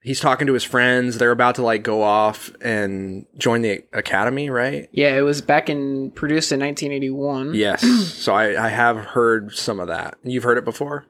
[0.01, 1.17] he's talking to his friends.
[1.17, 4.87] They're about to like go off and join the academy, right?
[4.91, 7.53] Yeah, it was back in produced in 1981.
[7.53, 7.81] Yes.
[8.13, 10.17] so I, I have heard some of that.
[10.23, 11.05] You've heard it before?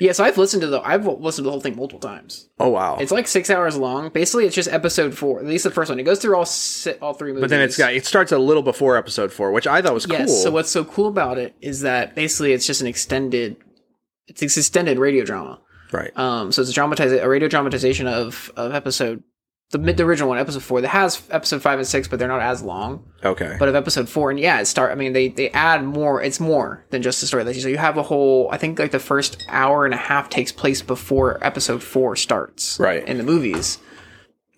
[0.00, 2.48] Yeah, so I've listened to the I've listened to the whole thing multiple times.
[2.58, 2.96] Oh wow.
[3.00, 4.08] It's like six hours long.
[4.10, 5.40] Basically, it's just episode four.
[5.40, 5.98] At least the first one.
[6.00, 7.42] It goes through all si- all three movies.
[7.42, 10.06] but then it's got it starts a little before episode four, which I thought was
[10.08, 10.28] yes.
[10.28, 10.36] cool.
[10.36, 13.56] So what's so cool about it is that basically it's just an extended,
[14.26, 15.60] it's an extended radio drama.
[15.92, 16.16] right.
[16.18, 19.22] Um, so it's a dramatize a radio dramatization of of episode
[19.70, 22.28] the mid the original one, episode four, that has episode five and six, but they're
[22.28, 23.04] not as long.
[23.24, 23.56] Okay.
[23.58, 24.92] But of episode four, and yeah, it start.
[24.92, 26.22] I mean, they they add more.
[26.22, 27.44] It's more than just a story.
[27.44, 27.62] Like, you.
[27.62, 28.48] So you have a whole.
[28.52, 32.78] I think like the first hour and a half takes place before episode four starts.
[32.78, 33.06] Right.
[33.08, 33.78] in the movies.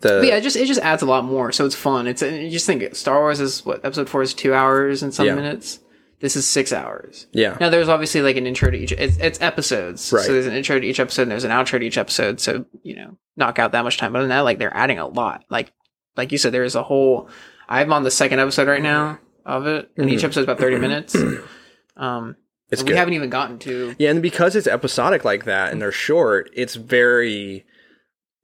[0.01, 1.51] the, But yeah, it just it just adds a lot more.
[1.53, 2.07] So it's fun.
[2.07, 5.15] It's and you just think Star Wars is what episode four is two hours and
[5.15, 5.35] some Yeah.
[5.37, 5.79] minutes.
[6.21, 7.27] This is six hours.
[7.33, 7.57] yeah.
[7.61, 8.91] Now there's obviously like an intro to each.
[8.93, 10.25] It's, it's episodes, Right.
[10.25, 11.23] so there's an intro to each episode.
[11.23, 12.41] and There's an outro to each episode.
[12.41, 14.13] So you know, knock out that much time.
[14.13, 15.45] But that, like they're adding a lot.
[15.51, 15.73] Like
[16.17, 17.29] like you said, there is a whole.
[17.69, 20.25] I'm on the second episode right now of it, and each Mhm.
[20.25, 21.17] episode's about 30 minutes.
[21.97, 22.37] Um,
[22.71, 22.97] It's we good.
[22.99, 26.75] haven't even gotten to Yeah, and because it's episodic like that and they're short, it's
[26.75, 27.65] very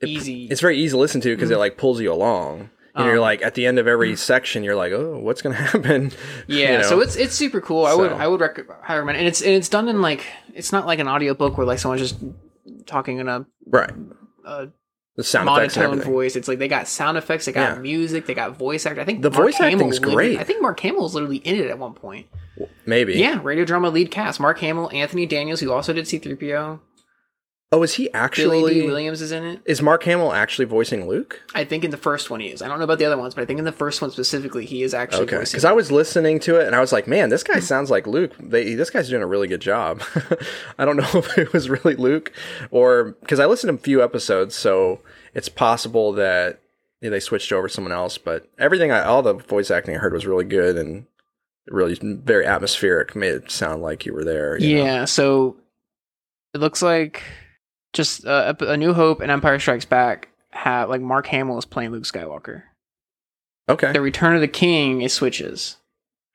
[0.01, 0.47] it- easy.
[0.51, 2.71] It's very easy to listen to because it like pulls you along.
[2.95, 5.55] And you're Um, like at the end of every section, you're like, oh, what's gonna
[5.71, 6.13] happen?
[6.47, 6.83] Yeah, You know?
[6.85, 7.85] so it's it's super cool.
[7.85, 10.25] I would I would rec- highly recommend, and it's and it's done in like
[10.55, 12.17] it's not like an audiobook where like someone's just
[12.87, 13.93] talking in a, right.
[14.47, 14.69] a
[15.17, 16.37] The sound monotone voice.
[16.37, 17.83] It's like they got sound effects, they got Yeah.
[17.83, 19.01] music, they got voice actor.
[19.01, 20.39] I think The Mark voice acting's literally- great.
[20.39, 22.27] I think Mark Hamill was literally in it at one point.
[22.87, 23.15] Maybe.
[23.15, 26.81] Yeah, radio drama lead cast: Mark Hamill, Anthony Daniels, who also did C-3PO,
[27.75, 29.63] Oh, is he Billy Dee Williams is in it.
[29.65, 31.41] Is Mark Hamill actually voicing Luke?
[31.55, 32.61] I think in the first one he is.
[32.61, 34.67] I don't know about the other ones, but I think in the first one specifically
[34.67, 37.31] he is actually Okay, because I was listening to it and I was like, man,
[37.31, 38.33] this guy sounds like Luke.
[38.39, 40.03] They, this guy's doing a really good job.
[40.79, 42.31] I don't know if it was really Luke
[42.71, 45.01] or because I listened to a few episodes, so
[45.33, 46.61] it's possible that
[47.01, 48.19] yeah, they switched over to someone else.
[48.19, 51.07] But everything, I, all the voice acting I heard was really good and
[51.69, 53.17] really very atmospheric.
[53.17, 54.59] Made it sound like you were there.
[54.59, 54.85] you know?
[54.85, 55.57] Yeah, so
[56.53, 57.23] it looks like
[57.93, 61.91] just uh, A New Hope and Empire Strikes Back have like Mark Hamill is playing
[61.93, 62.63] Luke Skywalker.
[63.69, 63.93] Okay.
[63.93, 65.77] The Return of the King is switches.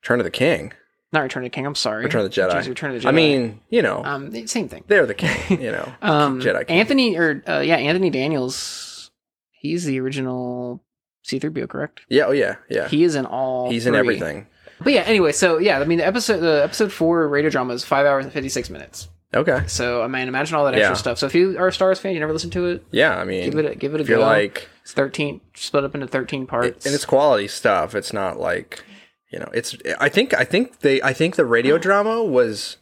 [0.04, 0.74] Return of the King.
[1.12, 1.66] Not Return of the King.
[1.66, 2.04] I'm sorry.
[2.04, 2.52] Return of the Jedi.
[2.52, 3.10] Jeez, Return of the Jedi.
[3.10, 4.84] I mean, you know, um, same thing.
[4.88, 5.62] they're the king.
[5.62, 6.80] You know, Um, Jedi King.
[6.80, 9.12] Anthony or uh, yeah, Anthony Daniels.
[9.52, 10.84] He's the original
[11.24, 12.02] C-3PO, correct?
[12.10, 12.24] yeah.
[12.28, 12.56] Oh yeah.
[12.70, 12.88] Yeah.
[12.88, 13.70] He is in all.
[13.70, 14.48] He's in everything.
[14.80, 17.84] But yeah, anyway, so yeah, I mean, the episode, the episode four radio drama is
[17.84, 19.08] five hours and fifty six minutes.
[19.34, 19.64] Okay.
[19.68, 20.96] So I mean, imagine all that extra Yeah.
[20.96, 21.18] stuff.
[21.20, 23.18] So if you are a Star Wars fan, you never listen to it, Yeah.
[23.18, 24.20] I mean, give it a, give it a go.
[24.20, 24.68] like.
[24.84, 26.86] it's thirteen, split up into thirteen parts.
[26.86, 27.94] and it's quality stuff.
[27.94, 28.84] It's not like
[29.32, 29.50] you know.
[29.54, 32.78] It's I think I think they I think the radio drama was.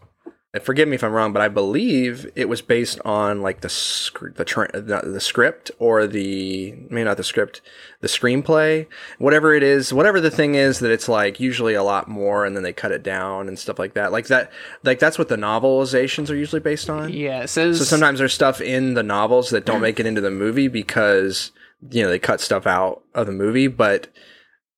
[0.59, 4.35] Forgive me if I'm wrong, but I believe it was based on like the sc-
[4.35, 7.61] the, tra- the the script or the maybe not the script,
[8.01, 8.87] the screenplay,
[9.17, 12.55] whatever it is, whatever the thing is that it's like usually a lot more, and
[12.55, 14.11] then they cut it down and stuff like that.
[14.11, 14.51] Like that,
[14.83, 17.11] like that's what the novelizations are usually based on.
[17.11, 20.31] yeah, says So sometimes there's stuff in the novels that don't make it into the
[20.31, 21.51] movie because
[21.91, 24.07] you know they cut stuff out of the movie, but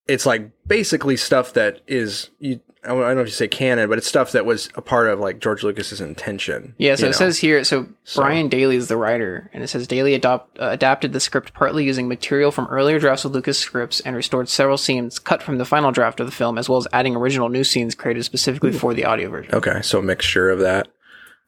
[0.07, 2.59] it's like basically stuff that is you.
[2.83, 5.19] I don't know if you say canon, but it's stuff that was a part of
[5.19, 6.73] like George Lucas's intention.
[6.77, 7.11] Yeah, so it know?
[7.17, 7.61] says here.
[7.65, 11.19] So, So- Brian Daly is the writer, and it says Daly adopt, uh, adapted the
[11.19, 15.43] script partly using material from earlier drafts of Lucas scripts and restored several scenes cut
[15.43, 18.23] from the final draft of the film, as well as adding original new scenes created
[18.23, 19.53] specifically for the audio version.
[19.53, 20.87] okay, so a mixture of that.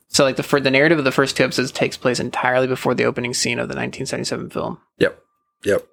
[0.10, 2.95] So, like the fir- the narrative of the first two episodes takes place entirely before
[2.95, 4.80] the opening scene of the 1977 film.
[4.98, 5.17] Yep,
[5.63, 5.86] yep.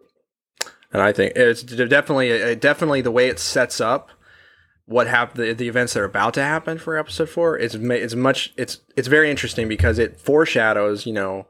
[0.97, 4.13] And I think it's definitely definitely the way it sets up
[4.87, 8.15] what happened the, the events that are about to happen for episode four is it's
[8.15, 11.49] much it's it's very interesting because it foreshadows you know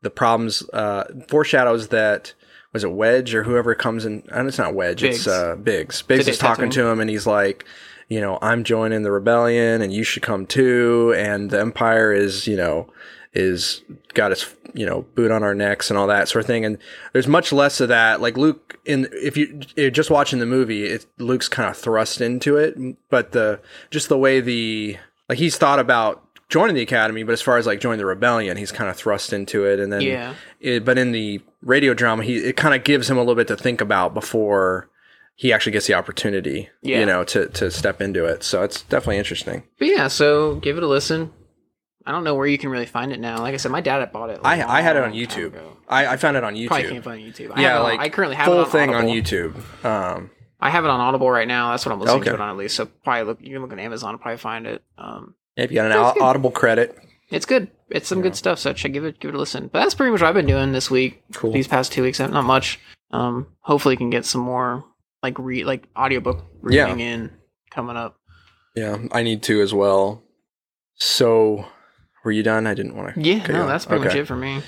[0.00, 2.32] the problems uh foreshadows that
[2.72, 5.18] was it Wedge or whoever comes in and it's not Wedge Biggs.
[5.18, 7.66] it's uh Biggs Biggs Did is they talk to talking to him and he's like
[8.08, 12.46] you know I'm joining the rebellion and you should come too and the empire is
[12.46, 12.88] you know
[13.36, 13.82] is
[14.14, 16.78] got its you know boot on our necks and all that sort of thing and
[17.12, 20.84] there's much less of that like luke in if you you're just watching the movie
[20.84, 22.76] it luke's kind of thrust into it
[23.10, 24.96] but the just the way the
[25.28, 28.56] like he's thought about joining the academy but as far as like joining the rebellion
[28.56, 30.34] he's kind of thrust into it and then Yeah.
[30.60, 33.48] it, but in the radio drama he it kind of gives him a little bit
[33.48, 34.88] to think about before
[35.34, 37.00] he actually gets the opportunity Yeah.
[37.00, 40.76] you know to to step into it so it's definitely interesting But yeah, so give
[40.76, 41.32] it a listen.
[42.06, 43.40] I don't know where you can really find it now.
[43.40, 44.40] Like I said, my dad had bought it.
[44.44, 45.60] I, I had it on YouTube.
[45.88, 46.68] I, I found it on YouTube.
[46.68, 47.52] Probably can't find it on YouTube.
[47.56, 49.84] I yeah, have it on- like I currently have full it on thing on YouTube.
[49.84, 51.70] Um, I have it on Audible right now.
[51.72, 52.30] That's what I'm listening Okay.
[52.30, 52.76] to it on at least.
[52.76, 53.40] So probably look.
[53.42, 54.82] You can look on Amazon and probably find it.
[54.96, 56.96] Um, if you got an au- Audible credit,
[57.30, 57.70] it's good.
[57.90, 58.58] It's some good stuff.
[58.60, 59.68] So check give it give it a listen.
[59.72, 61.22] But that's pretty much what I've been doing this week.
[61.34, 61.52] Cool.
[61.52, 62.78] These past two weeks, not much.
[63.10, 64.84] Um, hopefully, can get some more
[65.22, 66.84] like read like audiobook Yeah.
[66.84, 67.30] reading in
[67.70, 68.16] coming up.
[68.76, 70.22] yeah, I need to as well.
[70.94, 71.66] So,
[72.26, 72.66] were you done?
[72.66, 73.20] I didn't want to.
[73.20, 74.60] Yeah, no, that's pretty much it for me.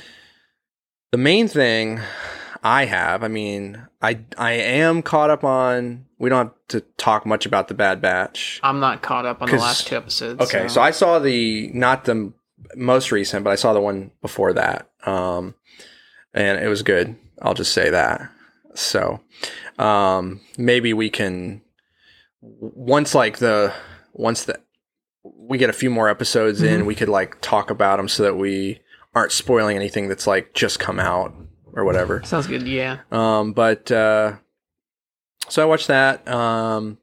[1.10, 2.00] The main thing
[2.62, 6.06] I have, I mean, I I am caught up on.
[6.18, 8.60] We don't have to talk much about the Bad Batch.
[8.62, 10.40] I'm not caught up on the last two episodes.
[10.40, 12.32] Okay, so I saw the not the
[12.76, 14.88] most recent, but I saw the one before that.
[15.04, 15.54] Um,
[16.32, 17.16] and it was good.
[17.42, 18.30] I'll just say that.
[18.74, 19.20] So
[19.78, 21.62] um, maybe we can
[22.40, 23.74] once like the
[24.12, 24.60] once the
[25.36, 26.86] we get a few more episodes in, Mhm.
[26.86, 28.80] we could like talk about them so that we
[29.14, 31.34] aren't spoiling anything that's like just come out
[31.72, 32.22] or whatever.
[32.24, 32.66] Sounds good.
[32.68, 32.98] Yeah.
[33.10, 34.34] Um, but uh,
[35.48, 36.26] so I watched that.
[36.28, 36.98] Um,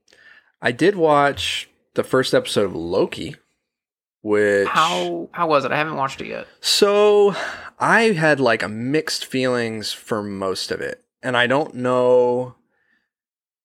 [0.61, 3.35] I did watch the first episode of Loki,
[4.21, 5.71] which How how was it?
[5.71, 6.47] I haven't watched it yet.
[6.61, 7.35] so
[7.79, 12.55] I had like a mixed feelings for most of it, and I don't know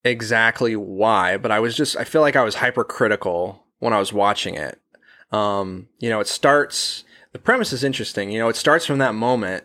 [0.05, 4.13] exactly why, but I was just I feel like I was hypercritical when I was
[4.13, 4.81] watching it.
[5.33, 8.31] Um, you know, it starts the premise is interesting.
[8.31, 9.65] You know, it starts from that moment,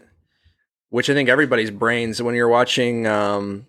[0.89, 3.67] which I think everybody's brains when you're watching um,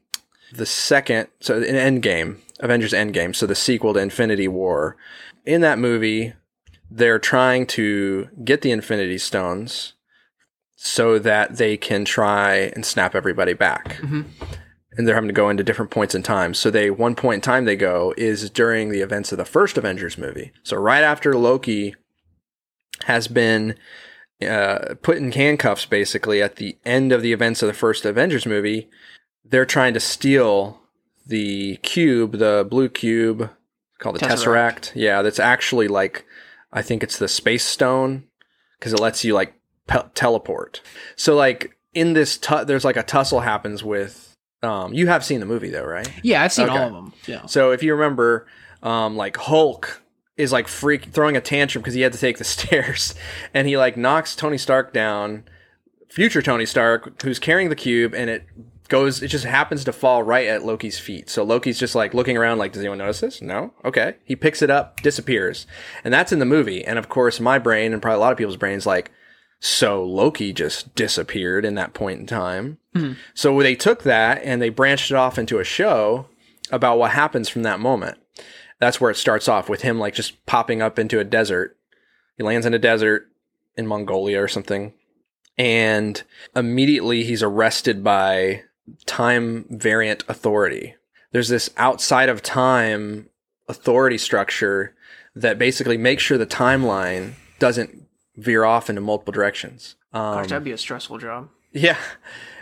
[0.53, 4.97] the second, so in Endgame, Avengers Endgame, so the sequel to Infinity War.
[5.45, 6.35] In that movie,
[6.91, 9.95] they're trying to get the Infinity Stones
[10.77, 13.97] so that they can try and snap everybody back.
[14.03, 14.27] Mhm.
[14.97, 16.55] And they're having to go into different points in time.
[16.55, 19.77] So they one point in time they go is during the events of the first
[19.77, 20.53] Avengers movie.
[20.63, 21.95] So right after Loki
[23.05, 23.77] has been
[24.41, 28.47] uh, put in handcuffs, basically at the end of the events of the first Avengers
[28.47, 28.89] movie,
[29.45, 30.81] they're trying to steal
[31.27, 33.51] the cube, the blue cube
[33.99, 34.93] called the Tesseract.
[34.93, 34.93] Tesseract.
[34.95, 36.25] Yeah, that's actually like
[36.73, 38.25] I think it's the space stone
[38.79, 39.55] because it lets you like
[39.87, 40.81] pe- teleport.
[41.17, 44.26] So like in this, tu- there's like a tussle happens with.
[44.67, 46.11] Um, you have seen the movie though, right?
[46.23, 46.77] Yeah, I've seen Okay.
[46.79, 47.13] all of them.
[47.27, 47.47] Yeah.
[47.47, 48.47] So if you remember,
[48.83, 50.03] um, like Hulk
[50.37, 53.15] is like freak throwing a tantrum because he had to take the stairs,
[53.55, 55.45] and he like knocks Tony Stark down,
[56.09, 58.45] future Tony Stark, who's carrying the cube, and it
[58.89, 59.23] goes.
[59.23, 61.29] It just happens to fall right at Loki's feet.
[61.31, 63.41] So Loki's just like looking around, like, does anyone notice this?
[63.43, 63.73] No.
[63.85, 64.17] Okay.
[64.25, 65.67] He picks it up, disappears,
[66.05, 66.85] and that's in the movie.
[66.85, 69.11] And of course, my brain and probably a lot of people's brains like.
[69.59, 72.77] So Loki just disappeared in that point in time.
[73.35, 76.27] So they took that and they branched it off into a show
[76.71, 78.19] about what happens from that moment.
[78.79, 81.77] That's where it starts off with him like just popping up into a desert.
[82.37, 83.29] He lands in a desert
[83.77, 84.93] in Mongolia or something.
[85.57, 86.23] And
[86.55, 88.63] immediately he's arrested by
[89.07, 90.95] time variant authority.
[91.33, 93.29] There's this outside of time
[93.69, 94.95] authority structure
[95.35, 98.07] that basically makes sure the timeline doesn't
[98.37, 99.97] veer off into multiple directions.
[100.13, 101.49] Um, Gosh, that'd be a stressful job.
[101.73, 101.99] Yeah,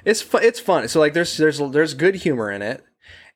[0.04, 0.88] it's fu- it's fun.
[0.88, 2.84] So like, there's there's there's good humor in it,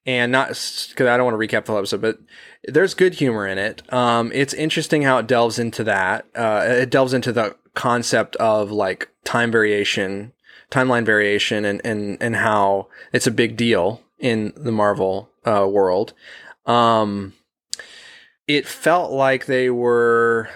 [0.06, 2.18] and not because I don't want to recap the whole episode, but
[2.64, 3.92] there's good humor in it.
[3.92, 6.26] Um, it's interesting how it delves into that.
[6.34, 10.32] Uh, it delves into the concept of like time variation,
[10.70, 16.12] timeline variation, and and and how it's a big deal in the Marvel uh, world.
[16.66, 17.34] Um,
[18.46, 20.48] it felt like they were.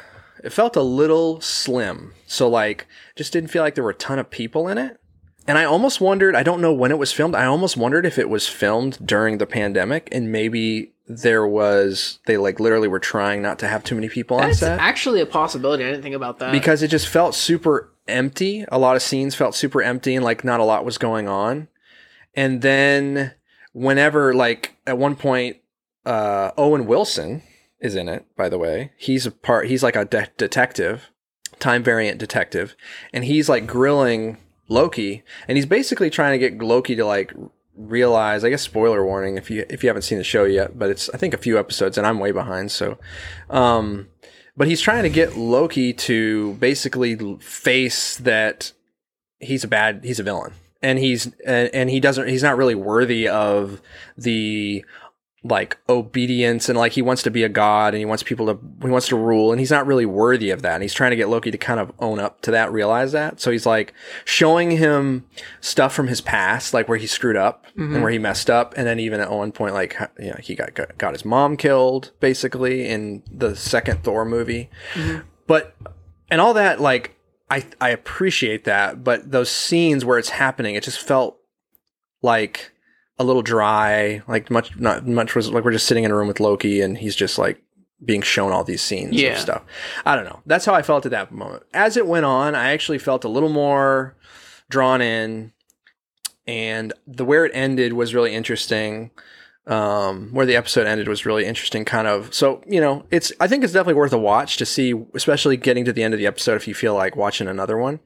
[0.43, 2.15] It felt a little slim.
[2.27, 4.99] So like, just didn't feel like there were a ton of people in it.
[5.47, 7.35] And I almost wondered, I don't know when it was filmed.
[7.35, 12.37] I almost wondered if it was filmed during the pandemic and maybe there was, they
[12.37, 15.27] like literally were trying not to have too many people on That's set actually a
[15.27, 15.85] possibility.
[15.85, 16.53] I didn't think about that.
[16.53, 18.65] because it just felt super empty.
[18.71, 21.69] A lot of scenes felt super empty and like not a lot was going on.
[22.35, 23.33] And then
[23.73, 25.57] whenever like at one point,
[26.07, 27.43] uh, Owen Wilson
[27.81, 28.93] is in it, by the way.
[28.97, 31.11] He's a part, he's like a de- detective,
[31.59, 32.77] time variant detective,
[33.13, 34.39] and he's like grilling
[34.73, 37.33] Loki and he's basically trying to get Loki to like
[37.77, 40.91] realize, I guess spoiler warning if you, if you haven't seen the show yet, but
[40.91, 42.71] it's, I think a few episodes and I'm way behind.
[42.71, 42.99] So,
[43.51, 44.09] um,
[44.57, 48.73] but he's trying to get Loki to basically face that
[49.41, 52.75] he's a bad, he's a villain, and he's and, and he doesn't, he's not really
[52.75, 53.81] worthy of
[54.17, 54.85] the
[55.45, 58.61] like obedience and like he wants to be a god and he wants people to
[58.81, 60.75] he wants to rule and he's not really worthy of that.
[60.75, 63.41] And he's trying to get Loki to kind of own up to that realize that.
[63.41, 63.93] So he's like
[64.25, 65.27] showing him
[65.61, 68.03] stuff from his past like where he screwed up and mm-hmm.
[68.03, 68.75] where he messed up.
[68.77, 71.57] And then even at one point like you know he got got, got his mom
[71.57, 74.71] killed basically in the second Thor movie.
[74.95, 75.27] Mm-hmm.
[75.49, 75.75] But
[76.31, 77.17] and all that like
[77.51, 79.03] I I appreciate that.
[79.03, 81.41] But those scenes where it's happening it just felt
[82.23, 82.72] like
[83.19, 86.29] a little dry like much not much was like we're just sitting in a room
[86.29, 87.63] with Loki and he's just like
[88.05, 89.33] being shown all these scenes Yeah.
[89.35, 89.63] of stuff.
[90.05, 90.41] I don't know.
[90.47, 91.63] That's how I felt at that moment.
[91.73, 94.17] As it went on I actually felt a little more
[94.71, 95.53] drawn in
[96.47, 99.11] and the where it ended was really interesting.
[99.65, 103.47] Um, where the episode ended was really interesting kind of so you know it's i
[103.47, 106.27] think it's definitely worth a watch to see especially getting to the end of the
[106.27, 108.01] episode if you feel like watching another one.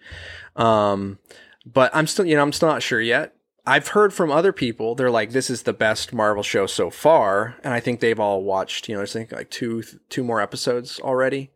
[0.54, 1.18] Um,
[1.64, 3.35] but i'm still you know i'm still not sure yet
[3.66, 7.56] i've heard from other people they're like this is the best marvel show so far
[7.64, 11.00] and i think they've all watched you know i think like two two more episodes
[11.00, 11.50] already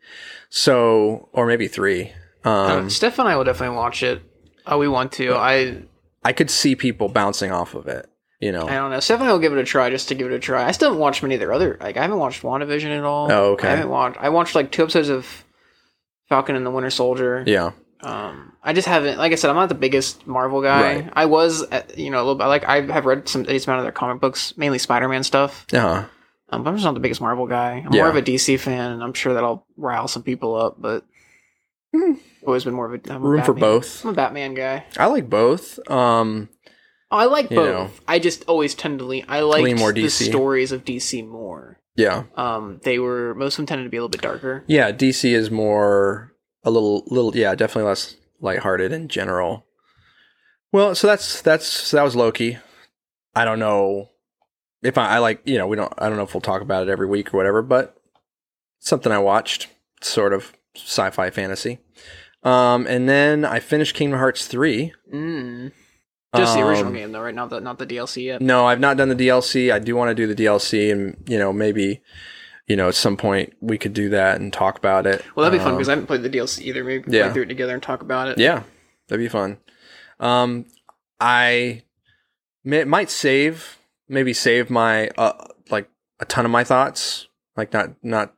[0.48, 2.12] so or maybe three
[2.44, 4.22] um, Uh, Steph and I will definitely watch it.
[4.64, 5.34] Uh, we want to.
[5.34, 5.82] I
[6.24, 8.06] I could see people bouncing off of it.
[8.40, 8.66] you know.
[8.66, 9.00] I don't know.
[9.00, 10.64] Stephanie will give it a try just to give it a try.
[10.66, 11.76] I still haven't watched many of their other.
[11.80, 13.30] Like I haven't watched WandaVision at all.
[13.30, 13.68] Oh, okay.
[13.68, 14.16] I haven't watched.
[14.18, 15.44] I watched like two episodes of
[16.30, 17.44] Falcon and the Winter Soldier.
[17.46, 17.72] Yeah.
[18.02, 19.18] Um, I just haven't.
[19.18, 20.94] Like I said, I'm not the biggest Marvel guy.
[20.96, 21.10] Right.
[21.12, 21.64] I was,
[21.96, 22.46] you know, a little bit.
[22.46, 25.66] Like I have read some decent amount of their comic books, mainly Spider-Man stuff.
[25.72, 26.04] Uh-huh.
[26.52, 27.82] Um, but I'm just not the biggest Marvel guy.
[27.86, 28.00] I'm Yeah.
[28.02, 30.76] more of a DC fan, and I'm sure that'll rile some people up.
[30.80, 31.04] But
[31.94, 32.12] Hmm.
[32.46, 34.04] always been more of a I'm a Room for both.
[34.04, 34.84] I'm a Batman guy.
[34.96, 35.78] I like both.
[35.90, 36.48] Um
[37.12, 37.56] Oh, I like both.
[37.56, 37.90] know.
[38.06, 39.24] I just always tend to lean.
[39.28, 41.80] I like the stories of DC more.
[41.96, 42.22] yeah.
[42.36, 44.62] Um, they were most of them tended to be a little bit darker.
[44.68, 46.32] Yeah, DC is more
[46.64, 49.66] a little little yeah, definitely less lighthearted in general.
[50.72, 52.58] Well, so that's that's so that was Loki.
[53.34, 54.08] I don't know
[54.82, 56.86] if I, I like, you know, we don't I don't know if we'll talk about
[56.86, 57.96] it every week or whatever, but
[58.78, 59.68] something I watched,
[60.02, 61.78] sort of sci-fi fantasy.
[62.42, 64.92] Um and then I finished Kingdom Hearts 3.
[65.12, 65.72] Mm.
[66.36, 67.34] Just the original Um, game though, right?
[67.34, 68.40] Not the not the DLC yet.
[68.40, 69.72] No, I've not done the DLC.
[69.72, 72.02] I do want to do the DLC and, you know, maybe
[72.70, 75.24] you know, at some point we could do that and talk about it.
[75.34, 76.84] Well, that'd be fun Um, because I haven't played the DLC either.
[76.84, 77.24] Maybe yeah.
[77.24, 78.38] play through it together and talk about it.
[78.38, 78.62] Yeah,
[79.08, 79.58] that'd be fun.
[80.20, 80.66] Um,
[81.18, 81.82] I
[82.62, 83.76] may, might save,
[84.08, 88.34] maybe save my uh, like a ton of my thoughts, like not not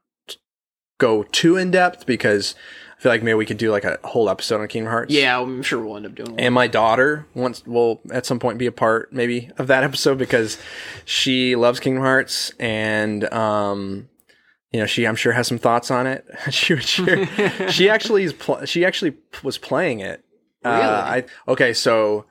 [0.96, 2.54] go too in depth because
[2.96, 5.12] I feel like maybe we could do like a whole episode on Kingdom Hearts.
[5.12, 6.40] Yeah, I'm sure we'll end up doing one.
[6.40, 10.16] And my daughter wants will at some point be a part maybe of that episode
[10.16, 10.56] because
[11.04, 14.08] she loves Kingdom Hearts and um
[14.72, 16.24] you know she I'm sure has some thoughts on it.
[16.50, 16.84] she would
[17.70, 20.24] she actually is pl- she actually was playing it.
[20.64, 20.76] Really?
[20.76, 22.24] Uh, I okay, so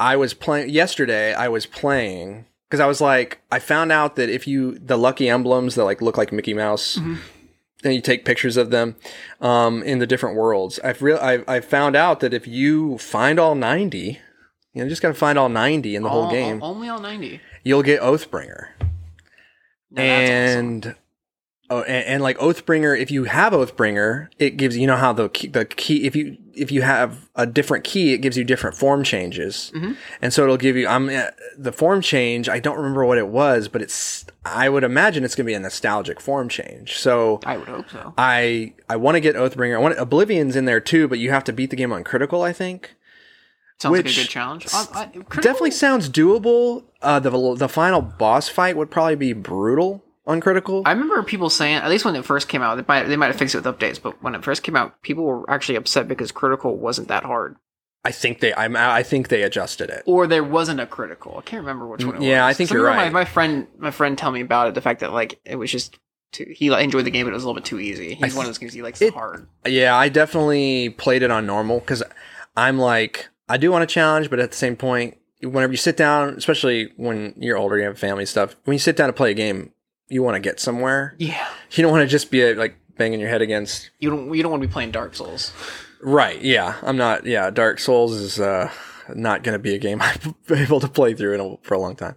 [0.00, 1.32] I was playing yesterday.
[1.34, 5.28] I was playing because I was like, I found out that if you the lucky
[5.28, 7.18] emblems that like look like Mickey Mouse, Mhm.
[7.84, 8.96] and you take pictures of them
[9.40, 10.80] um, in the different worlds.
[10.82, 14.18] I've real I've, I've found out that if you find all ninety,
[14.74, 17.40] you know, just gotta find all ninety in the whole All- game, only all ninety.
[17.62, 18.68] you'll get Oathbringer
[19.90, 20.96] Now that's awesome.
[21.68, 25.12] And oh, and, and like Oathbringer, if you have Oathbringer, it gives you know how
[25.12, 28.44] the key, the key if you if you have a different key, it gives you
[28.44, 29.96] different form changes, Mhm.
[30.22, 30.86] and so it'll give you.
[30.88, 31.26] I'm uh,
[31.58, 32.48] the form change.
[32.48, 34.24] I don't remember what it was, but it's.
[34.44, 36.98] I would imagine it's gonna be a nostalgic form change.
[36.98, 38.14] So I would hope so.
[38.16, 39.74] I I want to get Oathbringer.
[39.74, 42.42] I want Oblivion's in there too, but you have to beat the game on critical.
[42.42, 42.94] I think
[43.78, 44.66] Sounds like a good challenge.
[44.72, 45.06] I, I,
[45.42, 46.84] definitely sounds doable.
[47.02, 50.82] Uh, the the final boss fight would probably be brutal on critical.
[50.84, 53.28] I remember people saying, at least when it first came out, they might they might
[53.28, 56.08] have fixed it with updates, but when it first came out, people were actually upset
[56.08, 57.56] because critical wasn't that hard,
[58.04, 60.02] I think they I'm I think they adjusted it.
[60.06, 61.36] or there wasn't a critical.
[61.38, 62.16] I can't remember which one.
[62.16, 62.54] It Mm, Yeah, was.
[62.54, 63.12] I think Some you're of my, right.
[63.12, 64.74] my friend, my friend, tell me about it.
[64.74, 65.98] The fact that like it was just
[66.32, 68.14] too, he enjoyed the game, but it was a little bit too easy.
[68.14, 69.46] He's I one of those games he likes it- hard.
[69.66, 72.02] Yeah, I definitely played it on normal because
[72.56, 75.96] I'm like I do want a challenge, but at the same point, whenever you sit
[75.96, 78.56] down, especially when you're older, you have family stuff.
[78.64, 79.72] When you sit down to play a game,
[80.08, 81.14] you want to get somewhere.
[81.18, 84.32] Yeah, You don't want to just be uh, like banging your head against you don't
[84.34, 85.52] you don't want to be playing Dark Souls.
[86.02, 86.40] Right.
[86.40, 86.76] Yeah.
[86.82, 87.26] I'm not.
[87.26, 87.50] Yeah.
[87.50, 88.70] Dark Souls is uh,
[89.14, 91.78] not going to be a game I'm able to play through in a, for a
[91.78, 92.16] long time.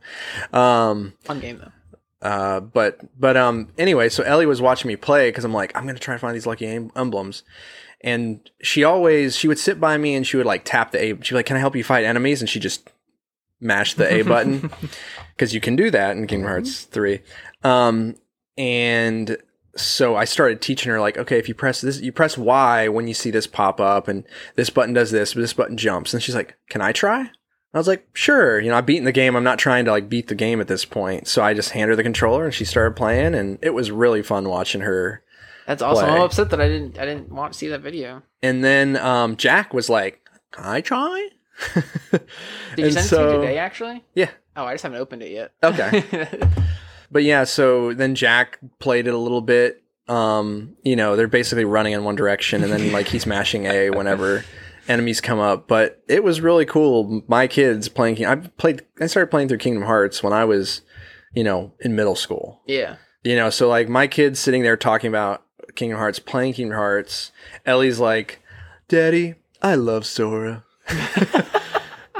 [0.53, 2.27] Um, Fun game though.
[2.27, 5.83] uh, but but um, anyway, so Ellie was watching me play because I'm like, I'm
[5.83, 7.43] going to try to find these lucky em- emblems.
[8.01, 11.07] And she always she would sit by me and she would like tap the A.
[11.21, 12.89] She'd be like, "Can I help you fight enemies?" And she just
[13.59, 14.71] mash the A button
[15.35, 17.19] because you can do that in Kingdom Hearts three.
[17.63, 18.15] Um,
[18.57, 19.37] and
[19.75, 23.07] so I started teaching her like, okay, if you press this, you press Y when
[23.07, 26.13] you see this pop up, and this button does this, but this button jumps.
[26.13, 27.29] And she's like, "Can I try?"
[27.73, 29.35] I was like, "Sure." You know, I've beaten the game.
[29.35, 31.27] I'm not trying to like beat the game at this point.
[31.27, 34.21] So I just hand her the controller, and she started playing, and it was really
[34.21, 35.23] fun watching her.
[35.67, 36.05] That's awesome.
[36.05, 36.15] Play.
[36.15, 38.23] I'm upset that I didn't I didn't want to see that video.
[38.41, 41.29] And then um, Jack was like, "Can I try?"
[42.11, 42.21] Did
[42.77, 43.57] you send it to me today?
[43.57, 44.03] Actually.
[44.15, 44.31] Yeah.
[44.55, 45.51] Oh, I just haven't opened it yet.
[45.63, 46.27] Okay.
[47.11, 49.81] But yeah, so then Jack played it a little bit.
[50.07, 53.89] Um, you know, they're basically running in one direction and then like he's mashing A
[53.91, 54.43] whenever
[54.87, 55.67] enemies come up.
[55.67, 57.21] But it was really cool.
[57.27, 60.81] My kids playing King- I played I started playing through Kingdom Hearts when I was,
[61.33, 62.61] you know, in middle school.
[62.65, 62.95] yeah.
[63.21, 65.43] You know, so like my kids sitting there talking about
[65.75, 67.33] Kingdom Hearts, playing Kingdom Hearts.
[67.65, 68.41] Ellie's like,
[68.87, 70.63] "Daddy, I love Sora."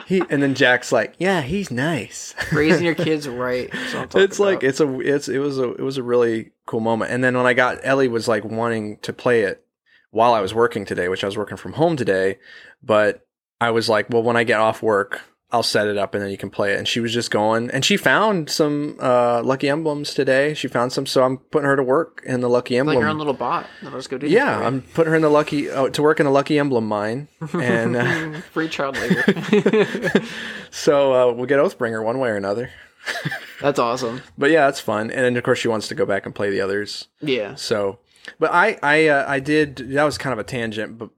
[0.09, 3.69] he and then Jack's like, "Yeah, he's nice." Raising your kids right.
[4.15, 4.63] it's like about.
[4.63, 7.11] it's a it's it was a it was a really cool moment.
[7.11, 9.63] And then when I got Ellie was like wanting to play it
[10.09, 12.39] while I was working today, which I was working from home today,
[12.81, 13.27] but
[13.61, 15.21] I was like, well, when I get off work,
[15.51, 16.77] I'll set it up and then you can play it.
[16.77, 20.53] And she was just going, and she found some uh, lucky emblems today.
[20.53, 22.95] She found some, so I'm putting her to work in the lucky emblem.
[22.95, 23.65] Like your own little bot.
[23.81, 24.27] That'll just go do.
[24.27, 27.29] yeah, I'm putting her in the lucky uh, to work in the lucky emblem mine,
[27.53, 30.23] and uh, free child labor.
[30.69, 32.69] so uh, we'll get Oathbringer one way or another.
[33.61, 34.21] That's awesome.
[34.37, 35.09] But yeah, that's fun.
[35.09, 37.07] And then of course she wants to go back and play the others.
[37.21, 37.55] Yeah.
[37.55, 37.99] So,
[38.39, 41.09] but I I uh, I did that was kind of a tangent, but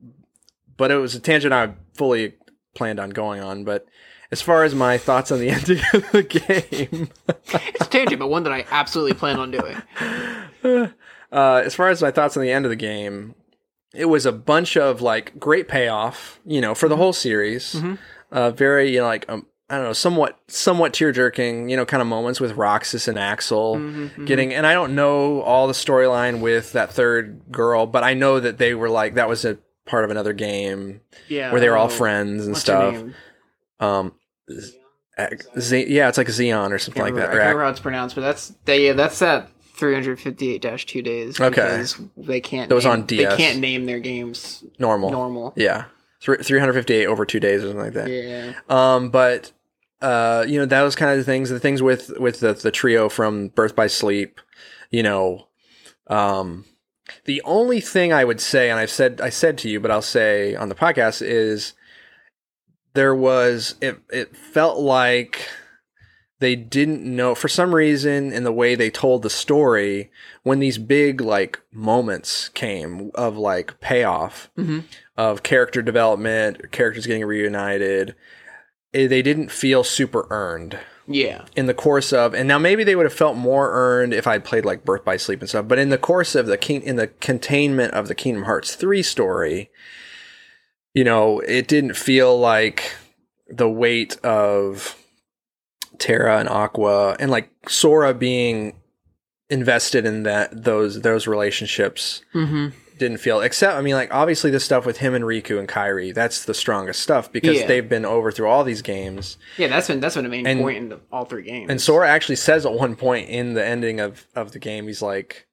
[0.78, 2.36] but it was a tangent I fully
[2.76, 3.64] planned on going on.
[3.64, 3.86] But
[4.32, 7.10] as far as my thoughts on the ending of the game,
[7.54, 9.78] It's a tangent, but one that I absolutely plan on doing.
[11.32, 13.36] uh, as far as my thoughts on the end of the game,
[13.94, 17.82] it was a bunch of like great payoff, you know, for the whole series.
[18.32, 21.86] Uh, very you know, like um, I don't know, somewhat somewhat tear jerking, you know,
[21.86, 23.76] kind of moments with Roxas and Axel
[24.26, 24.54] getting.
[24.54, 28.58] And I don't know all the storyline with that third girl, but I know that
[28.58, 31.52] they were like that was a part of another game Yeah.
[31.52, 33.04] where they were all oh, friends and stuff.
[33.82, 34.14] Um,
[34.60, 37.24] Z- yeah, it's like Xion or something like that.
[37.24, 38.88] I can't remember how it's pronounced, but that's they.
[38.88, 41.40] Yeah, that's that 358-2 days.
[41.40, 41.50] Okay.
[41.50, 42.70] because they can't.
[42.70, 43.32] That was name, on DS.
[43.32, 45.12] They can't name their games normal.
[45.12, 45.54] normal.
[45.56, 45.86] Yeah.
[46.22, 48.10] Thr 358 over two days or something like that.
[48.10, 48.54] Yeah.
[48.70, 49.52] Um, but
[50.02, 52.72] uh, you know, that was kind of the things, the things with with the the
[52.72, 54.40] trio from Birth by Sleep.
[54.92, 55.48] You know,
[56.08, 56.66] um,
[57.26, 60.02] the only thing I would say, and I've said I said to you, but I'll
[60.02, 61.74] say on the podcast is
[62.94, 64.00] there was it.
[64.12, 65.48] It felt like
[66.40, 70.10] they didn't know for some reason in the way they told the story
[70.44, 74.84] when these big like moments came of like payoff Mhm.
[75.18, 78.16] of character development characters getting reunited
[78.94, 81.46] eh, they didn't feel super earned Yeah.
[81.56, 84.44] in the course of and now maybe they would have felt more earned if I'd
[84.44, 86.96] played like Birth by Sleep and stuff but in the course of the king in
[86.96, 89.70] the containment of the Kingdom Hearts 3 story
[90.94, 92.94] you know it didn't feel like
[93.48, 94.96] the weight of
[95.98, 98.76] Terra and Aqua and like Sora being
[99.50, 102.70] invested in that those those relationships Mm-hmm.
[102.98, 106.14] didn't feel except I mean like obviously the stuff with him and Riku and Kairi
[106.14, 107.68] that's the strongest stuff because Yeah.
[107.68, 110.62] they've been over through all these games Yeah, that's been that's been a main And-
[110.62, 111.70] point in the, all three games.
[111.70, 115.02] and Sora actually says at one point in the ending of of the game he's
[115.02, 115.48] like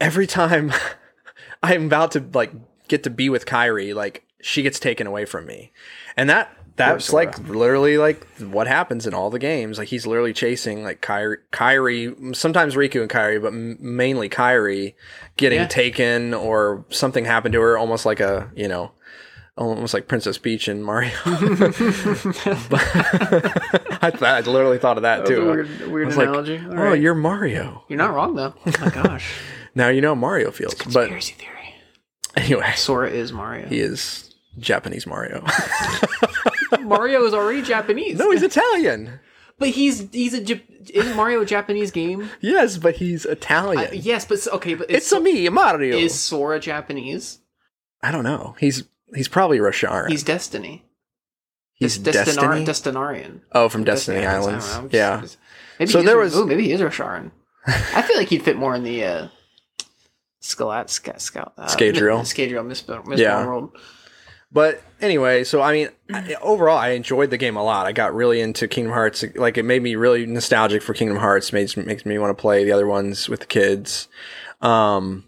[0.00, 0.72] every time
[1.62, 2.52] I'm about to like
[2.88, 5.72] get to be with Kairi like she gets taken away from me
[6.16, 10.32] and that that's like literally like what happens in all the games like he's literally
[10.32, 14.94] chasing like Kairi, Kairi sometimes Riku and Kairi but m- mainly Kairi
[15.36, 15.66] getting Yeah.
[15.68, 18.90] taken or something happened to her almost like a you know
[19.56, 22.82] almost like Princess Peach and Mario But-
[24.02, 26.28] I, th- I literally thought of that That was too a weird, weird was like,
[26.28, 26.58] analogy.
[26.58, 27.00] All oh right.
[27.00, 28.54] you're Mario You're not wrong though.
[28.66, 29.32] Oh my gosh.
[29.74, 31.50] now you know Mario feels but Conspiracy theory.
[32.36, 33.66] Anyway Sora is Mario.
[33.68, 35.44] he is Japanese Mario
[36.80, 38.18] Mario is already Japanese.
[38.18, 39.20] no he's Italian
[39.58, 40.60] but he's he's a
[40.92, 42.28] is Mario a Japanese game?
[42.40, 46.60] yes but he's Italian I- yes, but okay, but it's a me Mario is Sora
[46.60, 47.38] Japanese?
[48.02, 50.84] I don't know he's he's probably Rosharan He's Destiny.
[51.74, 53.40] he's Des- Destiny Destinar- Destinarian.
[53.52, 55.38] oh from Destiny, Destiny Islands I don't yeah just-
[55.78, 57.32] Maybe So there was- ooh, maybe he is Rosharan.
[57.66, 59.28] I feel like he'd fit more in the uh,
[60.44, 62.20] Scalat Scout Scout uh, Scadrial.
[62.20, 63.46] Scadrial Mistborn Mistborn Yeah.
[63.46, 63.76] world.
[64.52, 67.86] But anyway, so I mean, I, overall, I enjoyed the game a lot.
[67.86, 69.24] I got really into Kingdom Hearts.
[69.34, 71.52] Like, it made me really nostalgic for Kingdom Hearts.
[71.52, 74.06] Makes makes me want to play the other ones with the kids.
[74.60, 75.24] Um,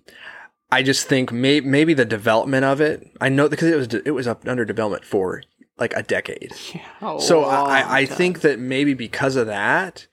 [0.71, 3.11] I just think may, maybe the development of it.
[3.21, 5.43] I know because it was it was up under development for
[5.79, 6.53] like a decade.
[6.73, 8.07] Yeah, So I, long time.
[8.17, 10.07] think that maybe because of that,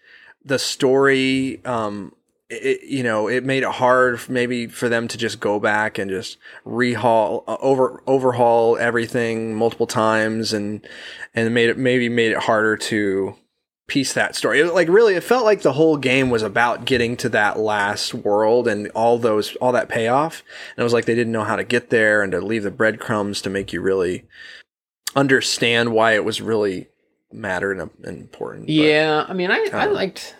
[0.43, 2.13] the story, um,
[2.49, 6.09] it, you know, it made it hard maybe for them to just go back and
[6.09, 10.85] just rehaul, uh, over overhaul everything multiple times, and
[11.33, 13.35] and made it maybe made it harder to
[13.87, 14.59] piece that story.
[14.59, 18.13] It, like really, it felt like the whole game was about getting to that last
[18.13, 20.43] world and all those all that payoff.
[20.75, 22.71] And it was like they didn't know how to get there and to leave the
[22.71, 24.25] breadcrumbs to make you really
[25.15, 26.87] understand why it was really
[27.31, 28.69] mattered and important.
[28.69, 30.35] Yeah, I mean, I, I liked.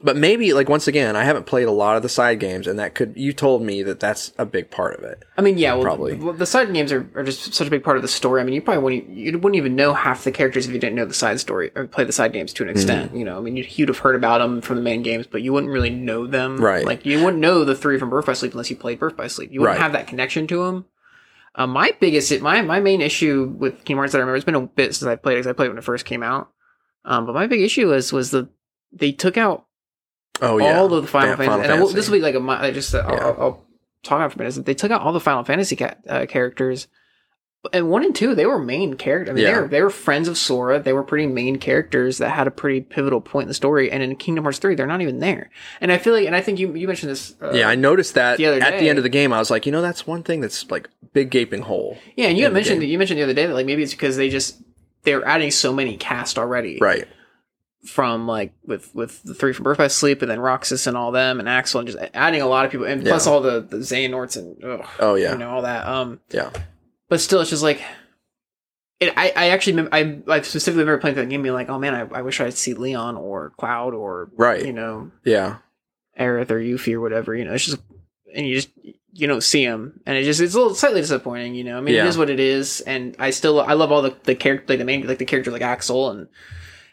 [0.00, 2.78] But maybe like once again, I haven't played a lot of the side games, and
[2.78, 5.24] that could you told me that that's a big part of it.
[5.36, 6.14] I mean, yeah, well, probably.
[6.14, 8.40] well, the side games are, are just such a big part of the story.
[8.40, 10.94] I mean, you probably wouldn't you wouldn't even know half the characters if you didn't
[10.94, 13.08] know the side story or play the side games to an extent.
[13.08, 13.18] Mm-hmm.
[13.18, 15.42] You know, I mean, you'd, you'd have heard about them from the main games, but
[15.42, 16.58] you wouldn't really know them.
[16.58, 16.84] Right.
[16.84, 19.26] Like you wouldn't know the three from Birth by Sleep unless you played Birth by
[19.26, 19.50] Sleep.
[19.52, 19.82] You wouldn't Right.
[19.82, 20.86] have that connection to them.
[21.54, 24.54] Uh, my biggest, my my main issue with Kingdom Hearts that I remember, it's been
[24.54, 26.52] a bit since I played it because I played it when it first came out.
[27.04, 28.48] Um, but my big issue was was the
[28.92, 29.64] they took out
[30.40, 32.40] Oh yeah, all of the Final Fa- Fantasy, and will, this will be like a
[32.40, 33.24] I just uh, I'll, Yeah.
[33.24, 33.66] I'll, I'll
[34.04, 34.64] talk about for a minute.
[34.66, 36.86] They took out all the Final Fantasy uh, characters,
[37.72, 39.30] and one and two, they were main characters.
[39.30, 39.54] I mean, Yeah.
[39.54, 40.78] they were they were friends of Sora.
[40.80, 43.90] They were pretty main characters that had a pretty pivotal point in the story.
[43.90, 45.50] And in Kingdom Hearts three, they're not even there.
[45.80, 47.34] And I feel like, and I think you you mentioned this.
[47.42, 49.32] Uh, yeah, I noticed that the other at the end of the game.
[49.32, 51.98] I was like, you know, that's one thing that's like big gaping hole.
[52.16, 52.28] yeah.
[52.28, 54.28] And you had mentioned you mentioned the other day that like maybe it's because they
[54.30, 54.62] just
[55.02, 57.08] they're adding so many cast already, Right.
[57.88, 61.10] From like with with the three from Birth by Sleep and then Roxas and all
[61.10, 63.78] them and Axel and just adding a lot of people and plus all the the
[63.78, 65.32] Xehanorts and ugh, Oh yeah.
[65.32, 65.86] you know all that.
[65.86, 66.50] Um, Yeah.
[67.08, 67.80] but still, it's just like.
[69.00, 71.78] It, I, I actually mem- I, I specifically remember playing that game being like oh
[71.78, 74.64] man I, I wish I'd see Leon or Cloud or Right.
[74.66, 75.58] you know Yeah.
[76.18, 77.78] Aerith or Yuffie or whatever you know it's just
[78.34, 78.70] and you just
[79.12, 81.80] you don't see them and it just it's a little slightly disappointing you know I
[81.80, 82.06] mean Yeah.
[82.06, 84.80] it is what it is and I still I love all the the character like
[84.80, 86.26] the main like the character like Axel and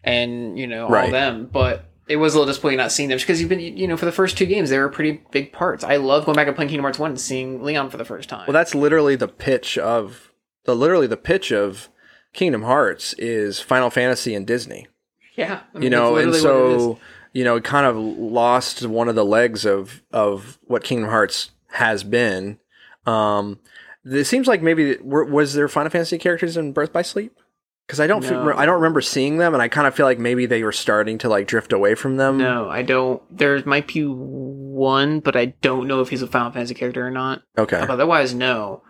[0.06, 1.12] and you know all Right.
[1.12, 3.97] them but it was a little disappointing not seeing them because you've been you know
[3.97, 6.56] for the first two games they were pretty big parts I love going back and
[6.56, 9.28] playing Kingdom Hearts one and seeing Leon for the first time Well, that's literally the
[9.28, 10.32] pitch of
[10.64, 11.89] the literally the pitch of
[12.34, 14.88] Kingdom Hearts is Final Fantasy and Disney.
[15.36, 16.82] yeah I mean, you know, and literally what it is.
[16.84, 16.99] so
[17.34, 21.51] you know, it kind of lost one of the legs of of what Kingdom Hearts
[21.72, 22.60] has been.
[23.06, 23.60] Um,
[24.06, 27.38] it seems like maybe were, was there Final Fantasy characters in Birth by Sleep?
[27.86, 28.54] Because I don't No.
[28.56, 31.18] I don't remember seeing them, and I kind of feel like maybe they were starting
[31.20, 32.38] to like drift away from them.
[32.38, 33.22] No, I don't.
[33.36, 37.12] There might be one, but I don't know if he's a Final Fantasy character or
[37.12, 37.44] not.
[37.58, 38.82] Okay, Otherwise, no.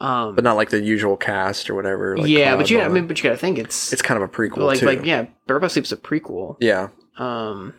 [0.00, 2.16] Um, but not like the usual cast or whatever.
[2.16, 4.28] Like yeah, Cloud but you, I mean, but you gotta think it's, it's kind of
[4.28, 4.86] a prequel like, too.
[4.86, 6.56] like yeah, Birth by Sleep's a prequel.
[6.60, 6.88] yeah.
[7.18, 7.74] Um,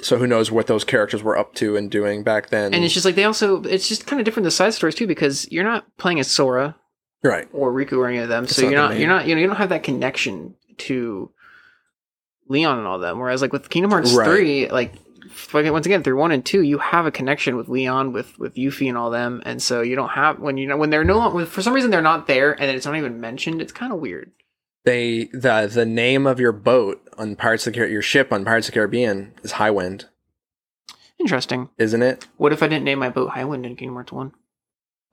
[0.00, 2.74] So who knows what those characters were up to and doing back then?
[2.74, 5.06] and it's just like they also, it's just kind of different the side stories too
[5.06, 6.74] because you're not playing as Sora
[7.22, 7.48] right.
[7.52, 9.46] or Riku or any of them, so not you're not, you're not, you know, you
[9.46, 11.30] don't have that connection to
[12.48, 13.18] Leon and all them.
[13.18, 14.26] Whereas like with Kingdom Hearts Right.
[14.26, 14.92] three, like
[15.54, 18.88] once again through one and two, you have a connection with Leon, with with Yuffie
[18.88, 21.46] and all them, and so you don't have when you know when they're no longer
[21.46, 23.62] for some reason they're not there and it's not even mentioned.
[23.62, 24.32] It's kind of weird.
[24.84, 28.44] They the the name of your boat on Pirates of the Car- your ship on
[28.44, 30.06] Pirates of the Caribbean is Highwind,
[31.18, 31.68] Interesting.
[31.78, 32.26] isn't it?
[32.36, 34.32] What if I didn't name my boat Highwind in Kingdom Hearts one?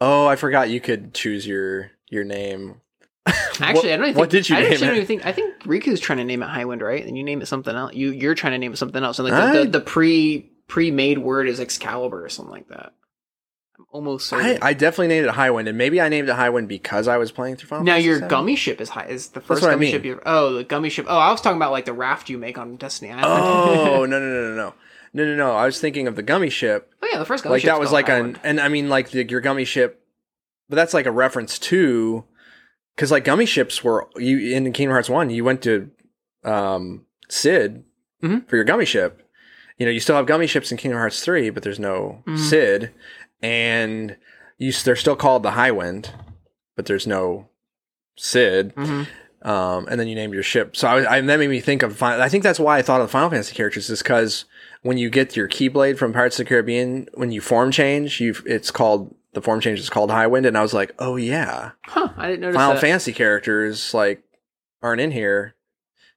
[0.01, 2.81] Oh, I forgot you could choose your your name.
[3.25, 4.15] Actually, what, I don't even.
[4.15, 4.89] What think, did you I name actually it?
[4.89, 7.05] Don't even think, I think Riku's trying to name it Highwind, right?
[7.05, 7.93] And you name it something else.
[7.93, 10.91] You you're trying to name it something else, and like the, the, the pre pre
[10.91, 12.93] made word is Excalibur or something like that.
[13.77, 14.63] I'm almost certain.
[14.63, 17.31] I, I definitely named it Highwind, and maybe I named it Highwind because I was
[17.31, 17.85] playing through Final.
[17.85, 19.05] Now your gummy ship is high.
[19.05, 19.91] Is the first gummy I mean.
[19.91, 20.21] ship you?
[20.25, 21.05] Oh, the gummy ship.
[21.07, 23.25] Oh, I was talking about like the raft you make on Destiny Island.
[23.27, 24.73] Oh no no no no no.
[25.11, 25.51] No, no, no.
[25.53, 26.93] I was thinking of the gummy ship.
[27.01, 29.27] Oh yeah, the first gummy like that was like an, and I mean like the,
[29.27, 30.05] your gummy ship
[30.69, 32.23] but that's like a reference to,
[32.95, 35.89] because like gummy ships were you in Kingdom Hearts one, you went to,
[36.43, 37.83] um, Cid
[38.23, 38.47] Mhm.
[38.49, 39.21] for your gummy ship.
[39.77, 42.37] You know, you still have gummy ships in Kingdom Hearts three, but there's no Mhm.
[42.37, 42.91] Cid,
[43.41, 44.15] and
[44.57, 46.09] you they're still called the Highwind,
[46.75, 47.49] but there's no
[48.17, 48.75] Cid.
[48.75, 49.07] Mhm.
[49.41, 50.75] Um, and then you named your ship.
[50.75, 52.01] So I, I that made me think of.
[52.03, 54.43] I think that's why I thought of the Final Fantasy characters is because
[54.81, 58.35] when you get your Keyblade from Pirates of the Caribbean, when you form change, you
[58.45, 62.09] it's called the form change is called Highwind, and I was like, oh yeah, Huh,
[62.17, 62.81] I didn't notice Final that.
[62.81, 64.23] Fantasy characters like
[64.81, 65.55] aren't in here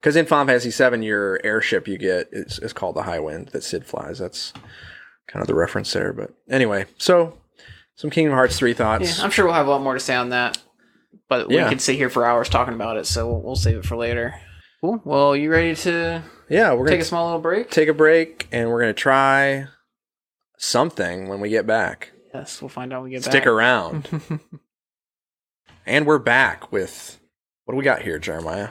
[0.00, 3.62] because in Final Fantasy Seven, your airship you get is, is called the Highwind that
[3.64, 4.18] Cid flies.
[4.18, 4.52] That's
[5.28, 6.12] kind of the reference there.
[6.12, 7.38] But anyway, so
[7.96, 9.18] some Kingdom Hearts three thoughts.
[9.18, 10.58] Yeah, I'm sure we'll have a lot more to say on that,
[11.28, 11.68] but we Yeah.
[11.68, 14.34] could sit here for hours talking about it, so we'll, we'll save it for later.
[14.80, 15.00] Cool.
[15.04, 17.70] Well, you ready to yeah, we're gonna take a small little break?
[17.70, 19.66] take a break and we're gonna try
[20.58, 22.12] something when we get back.
[22.34, 23.46] Yes, we'll find out when we get Stick back.
[23.46, 24.08] around.
[25.86, 27.20] and we're back with
[27.64, 28.68] what do we got here, Jeremiah?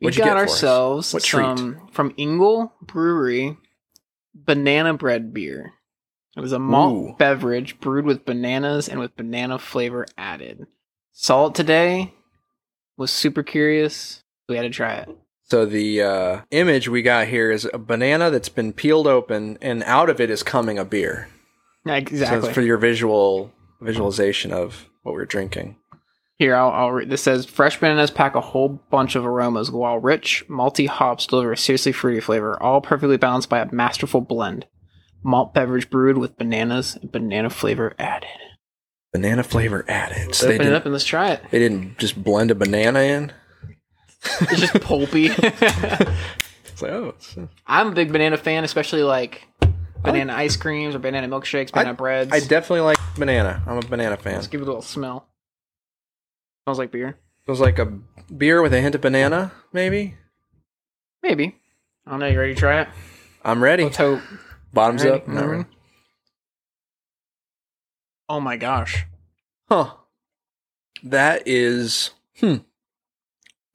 [0.00, 1.42] we What'd you got ourselves What treat?
[1.42, 3.56] some from Eagle Brewery
[4.34, 5.72] banana bread beer.
[6.36, 7.14] It was a malt Ooh.
[7.18, 10.66] beverage brewed with bananas and with banana flavor added.
[11.12, 12.14] Saw it today.
[12.96, 14.22] Was super curious.
[14.48, 15.08] We had to try it.
[15.42, 19.82] So the uh, image we got here is a banana that's been peeled open, and
[19.82, 21.28] out of it is coming a beer.
[21.86, 22.48] So Exactly.
[22.48, 25.76] it's for your visual visualization of what we're drinking.
[26.38, 27.10] Here, I'll, I'll read.
[27.10, 31.52] This says fresh bananas pack a whole bunch of aromas, while rich, malty hops deliver
[31.52, 34.66] a seriously fruity flavor, all perfectly balanced by a masterful blend.
[35.22, 38.28] Malt beverage brewed with bananas and banana flavor added.
[39.12, 40.34] Banana flavor added.
[40.34, 41.42] So Open it up and let's try it.
[41.50, 43.32] they didn't just blend a banana in.
[44.42, 45.30] It's just pulpy.
[46.72, 49.46] It's like, oh, it's, uh, I'm a big banana fan, especially like
[50.02, 52.32] banana ice creams or banana milkshakes, banana breads.
[52.32, 53.62] I definitely like banana.
[53.66, 54.34] I'm a banana fan.
[54.34, 55.26] Let's give it a little smell.
[56.64, 57.18] Smells like beer.
[57.46, 57.86] Was like a
[58.36, 60.14] beer with a hint of banana, maybe.
[61.22, 61.56] Maybe.
[62.06, 62.26] I don't know.
[62.26, 62.88] You ready to try it?
[63.44, 63.84] I'm ready.
[63.84, 64.20] Let's hope.
[64.72, 65.16] Bottoms Ready?
[65.22, 65.28] up.
[65.28, 65.50] Not Mhm.
[65.50, 65.64] ready.
[68.28, 69.06] Oh my gosh.
[69.68, 69.94] Huh.
[71.02, 72.56] That is hmm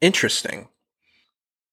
[0.00, 0.68] interesting.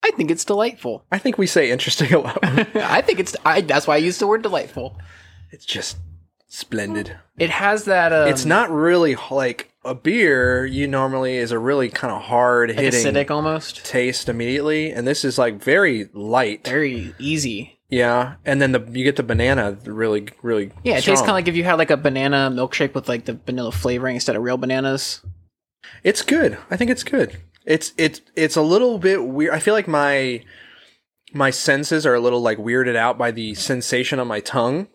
[0.04, 1.06] I think it's delightful.
[1.12, 2.40] I think we say interesting a lot.
[2.44, 3.36] I think it's.
[3.46, 4.98] I, that's why I used the word delightful.
[5.52, 5.98] it's just
[6.48, 7.18] splendid.
[7.38, 8.12] It has that.
[8.14, 10.66] Um, it's not really like a beer.
[10.66, 13.86] You normally is a really kind of hard like hitting acidic almost.
[13.86, 16.66] taste immediately, and this is like very light.
[16.68, 17.80] Very easy.
[17.90, 20.72] Yeah, and then the you get the banana really really.
[20.84, 23.26] Yeah, it tastes kind of like if you had like a banana milkshake with like
[23.26, 25.22] the vanilla flavoring instead of real bananas.
[26.04, 26.58] It's good.
[26.70, 27.38] I think it's good.
[27.66, 29.54] It's it's it's a little bit weird.
[29.54, 30.44] I feel like my
[31.34, 34.88] my senses are a little like weirded out by the sensation on my tongue.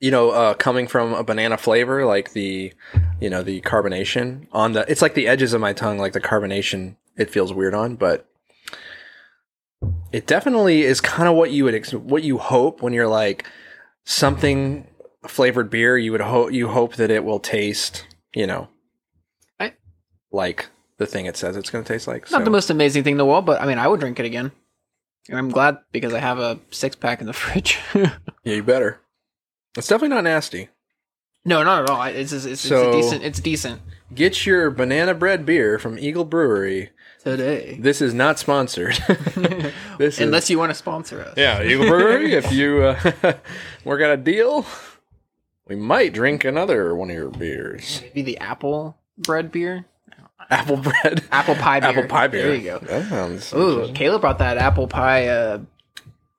[0.00, 2.72] You know, uh, coming from a banana flavor, like the
[3.20, 4.90] you know the carbonation on the.
[4.90, 6.96] It's like the edges of my tongue, like the carbonation.
[7.16, 8.28] It feels weird on, but
[10.12, 13.44] it definitely is kind of what you would ex- what you hope when you're like
[14.04, 14.86] something
[15.26, 15.98] flavored beer.
[15.98, 18.68] You would hope you hope that it will taste, you know,
[19.58, 19.74] I-
[20.30, 20.68] like
[20.98, 22.30] the thing it says it's going to taste like.
[22.30, 24.20] Not so- the most amazing thing in the world, but I mean, I would drink
[24.20, 24.52] it again.
[25.28, 27.78] And I'm glad because I have a six pack in the fridge.
[27.94, 28.12] Yeah,
[28.44, 29.00] you better.
[29.76, 30.68] It's definitely not nasty.
[31.44, 32.02] no, not at all.
[32.04, 33.24] It's it's, it's, So- it's a decent.
[33.24, 33.80] It's decent
[34.14, 36.90] Get your banana bread beer from Eagle Brewery.
[37.22, 37.76] today.
[37.78, 38.94] This is not sponsored.
[39.98, 41.34] this is Unless you want to sponsor us.
[41.36, 42.32] yeah, Eagle Brewery.
[42.32, 43.34] if you uh,
[43.84, 44.64] work out a deal,
[45.66, 48.00] we might drink another one of your beers.
[48.02, 49.84] Maybe the apple bread beer,
[50.50, 51.90] Apple bread, apple pie beer.
[51.90, 52.42] apple pie beer.
[52.42, 52.78] There you go.
[52.78, 53.52] That sounds.
[53.52, 55.58] Ooh, Caleb brought that apple pie uh,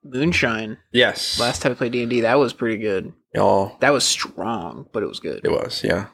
[0.04, 1.40] moonshine yes.
[1.40, 2.22] last time I played D and D.
[2.22, 3.14] That was pretty good.
[3.36, 3.78] y'all.
[3.82, 5.42] That was strong, but it was good.
[5.44, 6.08] It was yeah,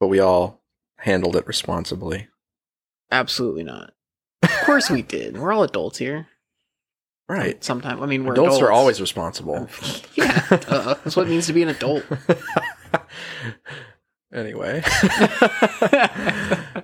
[0.00, 0.62] but we all
[0.98, 2.28] handled it responsibly.
[3.10, 3.92] Absolutely not.
[4.42, 5.38] Of course we did.
[5.38, 6.26] We're all adults here.
[7.28, 7.62] Right.
[7.64, 9.68] Sometimes I mean we're Adults, adults, are always responsible.
[10.14, 10.44] yeah.
[10.50, 12.04] Uh, that's what it means to be an adult.
[14.34, 14.82] anyway,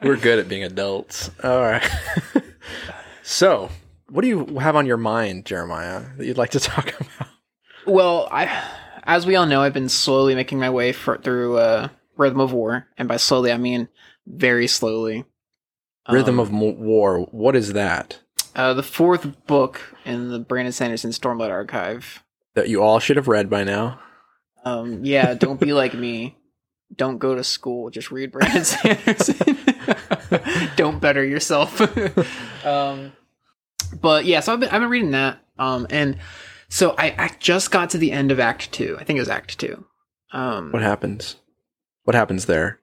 [0.03, 1.31] we're good at being adults.
[1.43, 1.87] All right.
[3.23, 3.71] so,
[4.09, 7.29] what do you have on your mind, Jeremiah, that you'd like to talk about?
[7.87, 8.63] Well, I,
[9.05, 12.53] as we all know, I've been slowly making my way for, through uh, Rhythm of
[12.53, 13.89] War, and by slowly I mean
[14.27, 15.25] very slowly.
[16.11, 17.21] Rhythm Um, of Mo- War.
[17.31, 18.21] What is that?
[18.57, 22.23] uh, the fourth book in the Brandon Sanderson Stormlight archive.
[22.55, 24.01] That you all should have read by now.
[24.65, 26.37] Um, yeah, don't be like me.
[26.95, 27.91] Don't go to school.
[27.91, 29.59] Just read Brandon Sanderson.
[30.77, 31.81] don't better yourself.
[32.67, 33.13] um,
[34.01, 35.39] but yeah, so I've been I've been reading that.
[35.59, 36.19] Um, and
[36.69, 38.97] so I, I just got to the end of Act Two.
[38.99, 39.85] I think it was Act Two.
[40.33, 41.37] Um, What happens?
[42.05, 42.81] What happens there?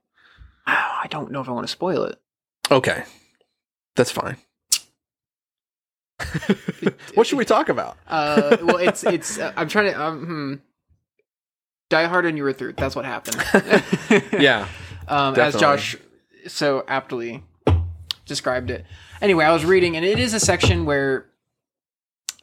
[0.65, 2.19] I don't know if I want to spoil it.
[2.69, 3.03] Okay,
[3.95, 4.37] that's fine.
[7.13, 7.97] what should we talk about?
[8.07, 9.39] Uh, well, it's it's.
[9.39, 10.01] Uh, I'm trying to.
[10.01, 10.53] Um, hmm.
[11.89, 12.75] Die Hard and Earthroot.
[12.77, 13.43] That's what happened.
[14.41, 14.67] Yeah.
[15.07, 15.55] um, as.
[15.55, 15.95] Josh
[16.47, 17.43] so aptly
[18.25, 18.85] described it.
[19.21, 21.25] Anyway, I was reading, and it is a section where,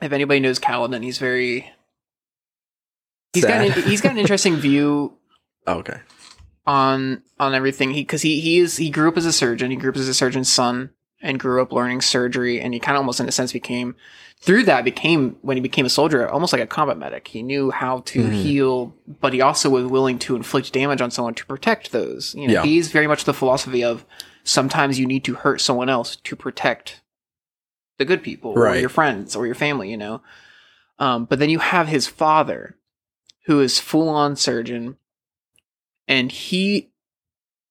[0.03, 1.71] if anybody knows Kaladin, he's very.
[3.33, 5.15] He's got an, he's got an interesting view
[5.67, 5.99] Oh, okay.
[6.67, 7.91] on on everything.
[7.93, 9.71] He because he he is he grew up as a surgeon.
[9.71, 10.91] He grew up as a surgeon's son
[11.25, 12.61] and grew up learning surgery.
[12.61, 13.97] And he kind of almost in a sense became
[14.41, 17.27] through that became when he became a soldier almost like a combat medic.
[17.29, 18.33] He knew how to Mhm.
[18.33, 22.35] heal, but he also was willing to inflict damage on someone to protect those.
[22.35, 22.63] You know, Yeah.
[22.63, 24.05] he's very much the philosophy of
[24.45, 27.01] sometimes you need to hurt someone else to protect
[27.99, 29.91] the good people or your friends or your family.
[29.91, 30.21] You know.
[30.99, 32.77] Um, but then you have his father,
[33.47, 34.97] who is full on surgeon,
[36.07, 36.91] and he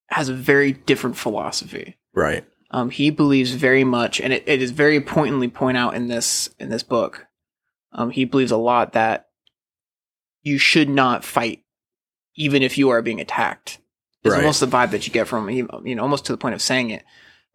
[0.07, 1.97] has a very different philosophy.
[2.13, 2.45] Right.
[2.73, 6.49] Um, he believes very much, and it, it is very pointedly point out in this
[6.59, 7.27] in this book.
[7.91, 9.27] Um, he believes a lot that
[10.41, 11.63] you should not fight,
[12.35, 13.77] even if you are being attacked.
[14.23, 14.39] It's Right.
[14.41, 16.61] almost the vibe that you get from him, you know, almost to the point of
[16.61, 17.03] saying it.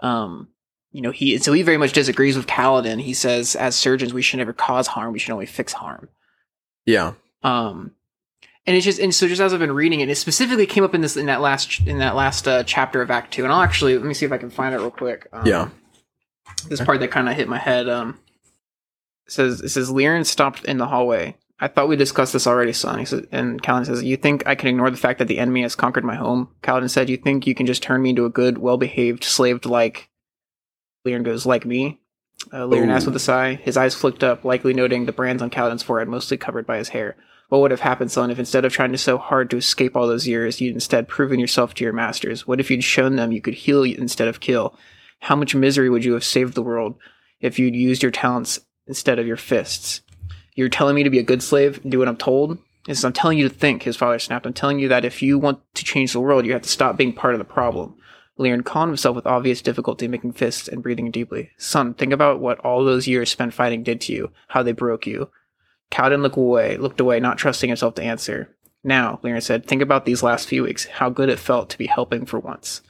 [0.01, 0.49] Um,
[0.93, 3.01] you know, he so he very much disagrees with Kaladin.
[3.01, 6.09] He says, as surgeons, we should never cause harm; we should only fix harm.
[6.87, 7.15] Yeah.
[7.43, 7.93] Um,
[8.69, 10.95] and it's just and so just as I've been reading it, it specifically came up
[10.95, 13.43] in this in that last in that last uh, chapter of Act Two.
[13.45, 15.27] And I'll actually let me see if I can find it real quick.
[15.33, 15.71] Um, Yeah.
[16.69, 17.89] this part that kind of hit my head.
[17.89, 18.19] Um,
[19.27, 21.37] it says it says Lirin stopped in the hallway.
[21.61, 22.99] I thought we discussed this already, son.
[23.01, 25.63] He said, and Kaladin says, "You think I can ignore the fact that the enemy
[25.63, 28.31] has conquered my home?" Kaladin said, "You think you can just turn me into a
[28.31, 30.09] good, well-behaved slave like?"
[31.07, 32.01] Lirin goes, "Like me."
[32.53, 33.55] Uh, Lirin asked with a sigh.
[33.55, 36.91] His eyes flicked up, likely noting the brands on Kaladin's forehead, mostly covered by his
[36.91, 37.17] hair.
[37.49, 40.07] What would have happened, son, if instead of trying to so hard to escape all
[40.07, 42.47] those years, you'd instead proven yourself to your masters?
[42.47, 44.79] What if you'd shown them you could heal instead of kill?
[45.21, 46.97] How much misery would you have saved the world
[47.41, 50.03] if you'd used your talents instead of your fists?
[50.55, 52.59] You're telling me to be a good slave and do what I'm told?
[52.87, 54.45] Yes, I'm telling you to think, his father snapped.
[54.45, 56.97] I'm telling you that if you want to change the world, you have to stop
[56.97, 57.95] being part of the problem.
[58.39, 61.51] Lirin calmed himself with obvious difficulty, making fists and breathing deeply.
[61.57, 65.07] Son, think about what all those years spent fighting did to you, how they broke
[65.07, 65.31] you.
[65.91, 68.55] Kaladin looked away, looked away, not trusting himself to answer.
[68.85, 71.87] Now, Lirin said, think about these last few weeks, how good it felt to be
[71.87, 72.83] helping for once.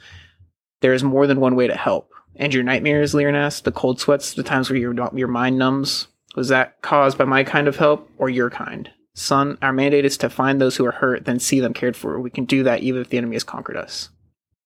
[0.81, 2.11] There is more than one way to help.
[2.37, 6.07] And your nightmares, Lirin asked, the cold sweats, the times where your, your mind numbs,
[6.37, 8.91] was that caused by my kind of help or your kind?
[9.15, 12.21] Son, our mandate is to find those who are hurt, then see them cared for.
[12.21, 14.11] We can do that even if the enemy has conquered us.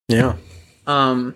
[0.09, 0.37] Yeah.
[0.87, 1.35] Um.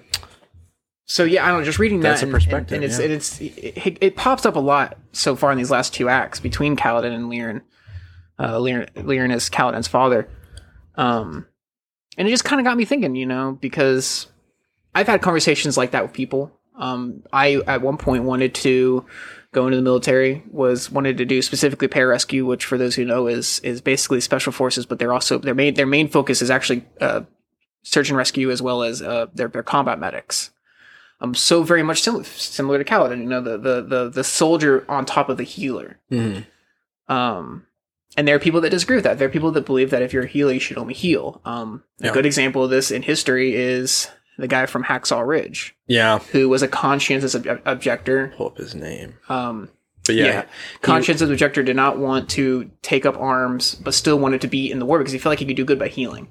[1.07, 1.65] So yeah, I don't know.
[1.65, 3.05] Just reading that, That's a and- perspective, and, it's yeah.
[3.05, 6.41] and it's it, it pops up a lot so far in these last two acts
[6.41, 7.63] between Kaladin and Lirin.
[8.39, 10.29] Uh, Lirin, Lirin is Kaladin's father.
[10.97, 11.47] Um,
[12.19, 14.27] and it just kind of got me thinking, you know, because
[14.95, 16.53] I've had conversations like that with people.
[16.77, 19.07] Um, I at one point wanted to
[19.53, 23.27] go into the military, was wanted to do specifically pararescue, which for those who know
[23.29, 26.85] is is basically special forces, but they're also their main their main focus is actually
[27.01, 27.23] uh,
[27.83, 30.51] search and rescue as well as uh, their their combat medics.
[31.21, 34.85] Um, so very much similar similar to Kaladin, you know, the the the the soldier
[34.89, 35.99] on top of the healer.
[36.11, 36.41] hmm
[37.09, 37.67] Um,
[38.17, 39.19] and there are people that disagree with that.
[39.19, 41.41] There are people that believe that if you're a healer, you should only heal.
[41.45, 42.12] Um, a Yeah.
[42.12, 44.09] good example of this in history is
[44.39, 46.19] the guy from Hacksaw Ridge, Yeah.
[46.33, 48.33] who was a conscientious ob- objector.
[48.37, 49.14] Pull up his name.
[49.29, 49.71] Um,
[50.07, 50.45] But yeah, yeah.
[50.83, 54.79] conscientious objector did not want to take up arms, but still wanted to be in
[54.79, 56.29] the war because he felt like he could do good by healing.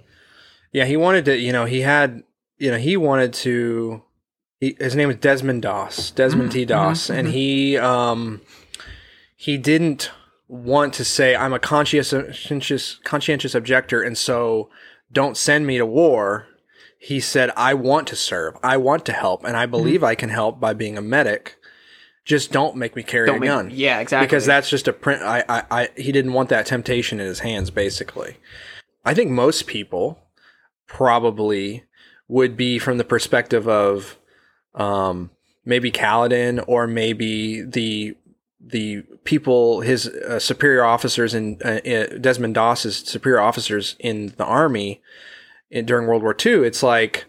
[0.71, 2.23] Yeah, he wanted to, you know, he had,
[2.57, 4.01] you know, he wanted to.
[4.65, 6.61] He, his name was Desmond Doss, Desmond T.
[6.61, 6.69] Mm-hmm.
[6.69, 7.13] Doss, mm-hmm.
[7.13, 7.37] and mm-hmm.
[7.37, 8.41] he, um,
[9.35, 10.11] he didn't
[10.47, 14.71] want to say I'm a conscientious conscientious objector, and so
[15.11, 16.47] don't send me to war.
[16.97, 20.29] He said I want to serve, I want to help, and I believe I can
[20.29, 21.57] help by being a medic.
[22.23, 24.25] Just don't make me carry Don't a make- gun yeah, exactly.
[24.25, 25.21] because that's just a print.
[25.21, 27.69] I, I, I, he didn't want that temptation in his hands.
[27.69, 28.37] Basically,
[29.03, 30.23] I think most people
[30.87, 31.83] probably
[32.27, 34.17] would be from the perspective of
[34.75, 35.31] um,
[35.65, 38.15] maybe Kaladin or maybe the
[38.59, 41.79] the people his uh, superior officers in uh,
[42.19, 45.01] Desmond Doss's superior officers in the army
[45.69, 46.65] in, during World War II.
[46.65, 47.25] It's like,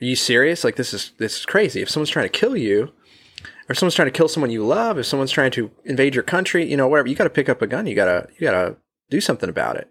[0.00, 0.64] are you serious?
[0.64, 1.82] Like this is this is crazy.
[1.82, 4.98] If someone's trying to kill you, or if someone's trying to kill someone you love,
[4.98, 7.62] if someone's trying to invade your country, you know, whatever, you got to pick up
[7.62, 7.86] a gun.
[7.86, 8.76] You gotta you gotta
[9.10, 9.90] do something about it.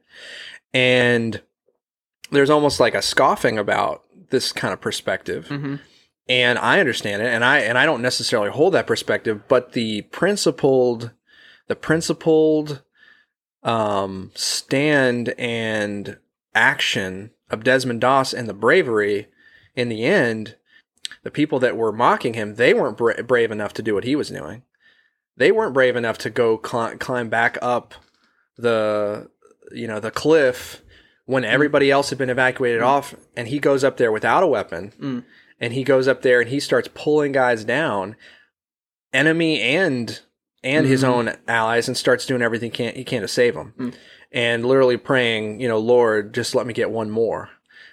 [0.74, 1.41] And
[2.32, 5.76] there's almost like a scoffing about this kind of perspective hmm
[6.28, 10.03] and I understand it, and I and I don't necessarily hold that perspective, but the
[10.03, 11.11] principled,
[11.67, 12.82] the principled
[13.63, 16.17] um, stand and
[16.53, 19.28] action of Desmond Doss and the bravery
[19.76, 20.55] in the end,
[21.23, 24.15] the people that were mocking him, they weren't bra- brave enough to do what he
[24.15, 24.63] was doing.
[25.38, 27.93] They weren't brave enough to go cli- climb back up
[28.57, 29.30] the
[29.71, 30.82] you know the cliff
[31.26, 34.93] when everybody else had been evacuated off, and he goes up there without a weapon
[34.99, 35.23] Mm.
[35.60, 38.16] And he goes up there and he starts pulling guys down,
[39.14, 40.22] enemy and
[40.64, 41.08] and his Mhm.
[41.08, 43.93] own allies, and starts doing everything he can he can to save them, Mm.
[44.32, 47.49] and literally praying, you know, Lord, just let me get one more.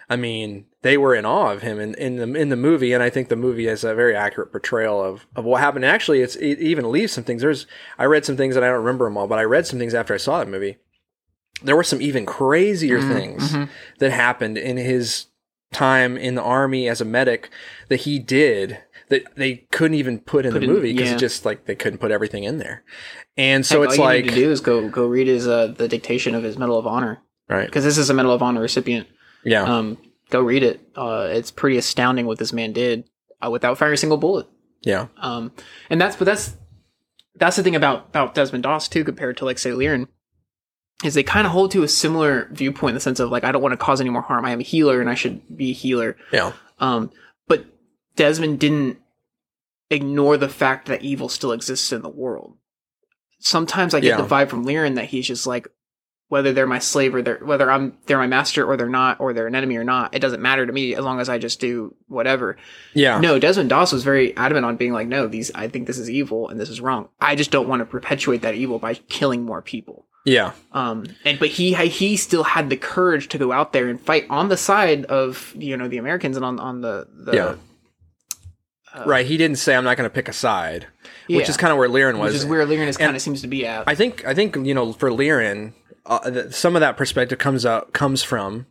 [0.08, 3.02] I mean, they were in awe of him in, in the in the movie, and
[3.02, 5.84] I think the movie has a very accurate portrayal of, of what happened.
[5.84, 7.42] And actually, it's it even leaves some things.
[7.42, 7.66] There's
[7.98, 9.94] I read some things and I don't remember them all, but I read some things
[9.94, 10.78] after I saw that movie.
[11.62, 13.68] There were some even crazier Mhm, things mhm.
[13.98, 15.26] that happened in his
[15.72, 17.50] time in the army as a medic
[17.88, 21.16] that he did that they couldn't even put in Put the in- movie because yeah.
[21.16, 22.82] just like they couldn't put everything in there.
[23.36, 25.46] And so Heck, it's all like you need to do is go go read his
[25.48, 28.42] uh, the dictation of his Medal of Honor right, because this is a Medal of
[28.42, 29.06] Honor recipient.
[29.44, 29.98] yeah, Um,
[30.30, 30.80] go read it.
[30.96, 33.04] Uh, it's pretty astounding what this man did
[33.44, 34.46] uh, without firing a single bullet.
[34.82, 35.52] yeah, Um,
[35.90, 36.56] and that's but that's
[37.36, 40.08] that's the thing about about Desmond Doss too, compared to like say Lirin,
[41.04, 43.52] is they kind of hold to a similar viewpoint in the sense of like I
[43.52, 44.44] don't want to cause any more harm.
[44.44, 46.16] I am a healer and I should be a healer.
[46.32, 47.10] yeah, Um,
[47.48, 47.64] but
[48.16, 48.98] Desmond didn't
[49.90, 52.56] ignore the fact that evil still exists in the world.
[53.40, 54.22] Sometimes I get Yeah.
[54.22, 55.68] the vibe from Lirin that he's just like,
[56.28, 59.34] whether they're my slave or they're whether I'm they're my master or they're not or
[59.34, 61.60] they're an enemy or not, it doesn't matter to me as long as I just
[61.60, 62.56] do whatever.
[62.94, 65.98] yeah, No, Desmond Doss was very adamant on being like, no, these I think this
[65.98, 67.08] is evil and this is wrong.
[67.20, 70.06] I just don't want to perpetuate that evil by killing more people.
[70.24, 74.00] Yeah, Um, and but he he still had the courage to go out there and
[74.00, 77.54] fight on the side of you know the Americans and on on the, the Yeah.
[79.04, 79.26] right.
[79.26, 80.86] He didn't say I'm not going to pick a side,
[81.28, 82.32] which is kind of where Lirin was.
[82.32, 83.84] which is where Lirin is kind of seems to be at.
[83.88, 85.72] I think I think you know for Lirin,
[86.06, 88.66] uh, th- some of that perspective comes out comes from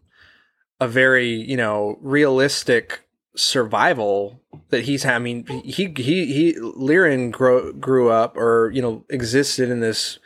[0.79, 3.01] a very you know realistic
[3.35, 5.15] survival that he's had.
[5.15, 10.17] I mean, he he he Lirin grew grew up or you know existed in this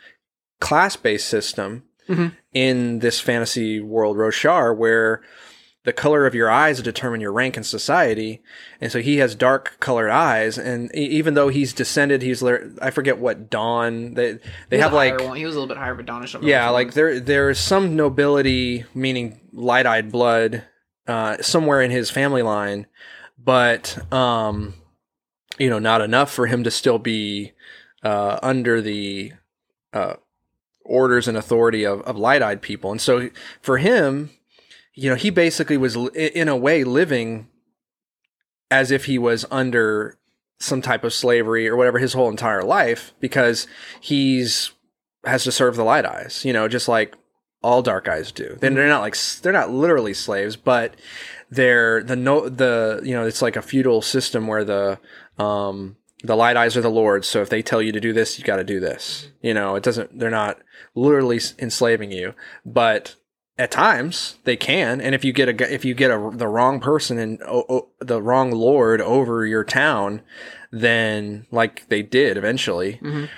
[0.60, 2.32] class based system Mhm.
[2.52, 5.22] in this fantasy world Roshar where
[5.84, 8.42] the color of your eyes determine your rank in society.
[8.80, 10.58] And so he has dark colored eyes.
[10.58, 14.38] And even though he's descended, he's, I forget what Dawn, they,
[14.68, 15.36] they have like, one.
[15.36, 16.36] he was a little bit higher, but Donish.
[16.42, 20.64] yeah, like there, there's some nobility, meaning light eyed blood,
[21.06, 22.86] uh, somewhere in his family line,
[23.38, 24.74] but, um,
[25.58, 27.52] you know, not enough for him to still be,
[28.02, 29.32] uh, under the,
[29.92, 30.14] uh,
[30.86, 32.90] orders and authority of, of light eyed people.
[32.90, 33.30] And so
[33.60, 34.30] for him,
[34.94, 37.48] you know, he basically was in a way living
[38.70, 40.18] as if he was under
[40.58, 43.66] some type of slavery or whatever his whole entire life because
[44.00, 44.72] he's
[45.24, 47.14] has to serve the light eyes, you know, just like
[47.62, 48.56] all dark eyes do.
[48.60, 50.94] Then they're not like they're not literally slaves, but
[51.50, 54.98] they're the no the you know it's like a feudal system where the
[55.38, 57.26] um the light eyes are the lords.
[57.28, 59.28] So if they tell you to do this, you got to do this.
[59.42, 60.18] You know, it doesn't.
[60.18, 60.58] They're not
[60.94, 63.14] literally enslaving you, but
[63.58, 65.00] at times they can.
[65.00, 67.88] And if you get a if you get a the wrong person and o- o-
[68.00, 70.22] the wrong lord over your town,
[70.70, 72.98] then like they did eventually.
[73.02, 73.28] Mhm.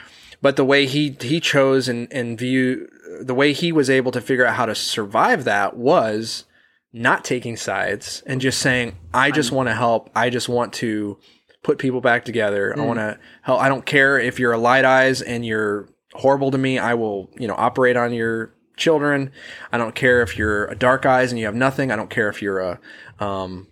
[0.40, 2.88] But the way he he chose and and view
[3.20, 6.44] the way he was able to figure out how to survive that was
[6.92, 10.08] not taking sides and just saying, I just want to help.
[10.14, 11.18] I just want to
[11.68, 12.74] put people back together.
[12.74, 13.60] I want to help.
[13.60, 16.78] I don't care if you're a light eyes and you're horrible to me.
[16.78, 19.30] I will, you know, operate on your children.
[19.70, 21.92] I don't care if you're a dark eyes and you have nothing.
[21.92, 22.80] I don't care if you're a,
[23.20, 23.66] um,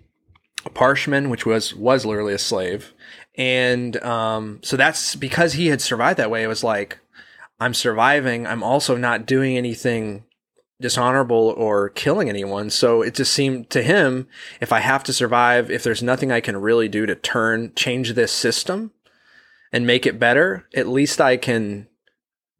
[0.67, 2.93] a parshman, which was, was literally a slave.
[3.35, 6.43] And, um, so that's because he had survived that way.
[6.43, 6.99] It was like,
[7.59, 8.47] I'm surviving.
[8.47, 10.25] I'm also not doing anything
[10.81, 12.71] dishonorable or killing anyone.
[12.71, 14.29] So it just seemed to him,
[14.61, 18.13] if I have to survive, if there's nothing I can really do to turn, change
[18.13, 18.93] this system
[19.73, 21.89] and make it better, at least I can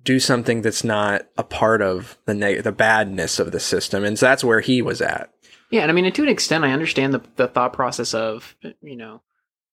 [0.03, 4.05] do something that's not a part of the neg- the badness of the system.
[4.05, 5.31] And so that's where he was at.
[5.71, 8.97] Yeah, and I mean, to an extent, I understand the the thought process of you
[8.97, 9.21] know,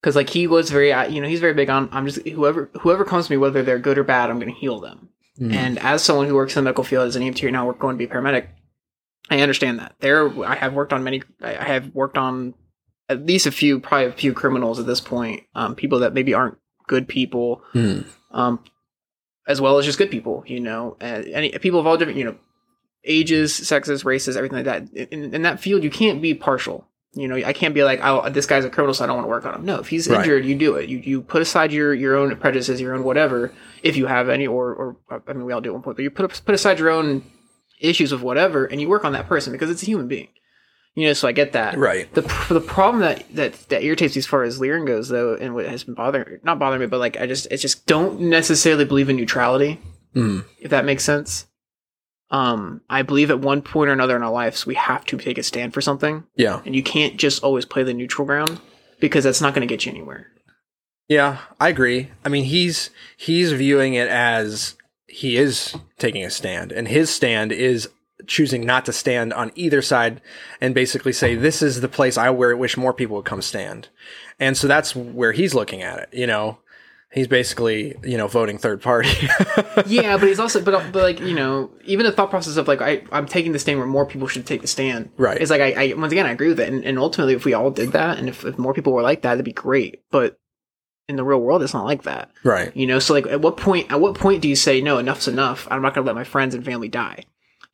[0.01, 3.05] because like he was very, you know, he's very big on I'm just whoever whoever
[3.05, 5.09] comes to me, whether they're good or bad, I'm going to heal them.
[5.39, 5.53] Mm.
[5.53, 7.95] And as someone who works in the medical field as an EMT now, we're going
[7.95, 8.47] to be a paramedic.
[9.29, 9.95] I understand that.
[9.99, 11.23] There, I have worked on many.
[11.41, 12.53] I have worked on
[13.09, 15.43] at least a few, probably a few criminals at this point.
[15.55, 16.57] Um, people that maybe aren't
[16.87, 17.61] good people.
[17.71, 18.01] Hmm.
[18.31, 18.59] Um,
[19.47, 20.43] as well as just good people.
[20.45, 22.35] You know, any people of all different, you know,
[23.03, 25.11] ages, sexes, races, everything like that.
[25.11, 26.87] In, in that field, you can't be partial.
[27.15, 29.25] You know, I can't be like, oh, this guy's a criminal, so I don't want
[29.25, 29.65] to work on him.
[29.65, 30.19] No, if he's Right.
[30.21, 30.89] injured, you do it.
[30.89, 33.51] You you put aside your your own prejudices, your own whatever,
[33.83, 34.97] if you have any, or or
[35.27, 37.23] I mean, we all do at one point, but you put put aside your own
[37.79, 40.29] issues of whatever, and you work on that person because it's a human being.
[40.95, 41.77] You know, so I get that.
[41.77, 42.11] Right.
[42.13, 45.53] The the problem that that that irritates me as far as Lirin goes, though, and
[45.55, 48.85] what has been bothering not bothering me, but like I just it's just don't necessarily
[48.85, 49.79] believe in neutrality
[50.15, 50.45] Mm.
[50.59, 51.47] if that makes sense.
[52.33, 55.37] Um, I believe at one point or another in our lives we have to take
[55.37, 56.61] a stand for something, Yeah.
[56.65, 58.59] and you can't just always play the neutral ground
[58.99, 60.27] because that's not going to get you anywhere.
[61.07, 62.09] Yeah, I agree.
[62.25, 64.75] I mean, he's he's viewing it as
[65.07, 67.87] he is taking a stand, and his stand is
[68.25, 70.19] choosing not to stand on either side,
[70.61, 73.89] and basically say this is the place I where wish more people would come stand,
[74.39, 76.09] and so that's where he's looking at it.
[76.13, 76.57] You know,
[77.13, 79.09] he's basically you know voting third party.
[79.85, 82.81] yeah, but he's also, but, but like you know, even the thought process of like
[82.81, 85.11] I I'm taking the stand where more people should take the stand.
[85.17, 85.39] Right.
[85.39, 87.53] It's like I, I once again I agree with it, and, and ultimately if we
[87.53, 90.01] all did that, and if, if more people were like that, it'd be great.
[90.11, 90.37] But
[91.07, 92.31] in the real world, it's not like that.
[92.43, 92.75] right.
[92.75, 95.27] You know, so like at what point at what point do you say no, enough's
[95.27, 95.67] enough?
[95.69, 97.23] I'm not gonna let my friends and family die.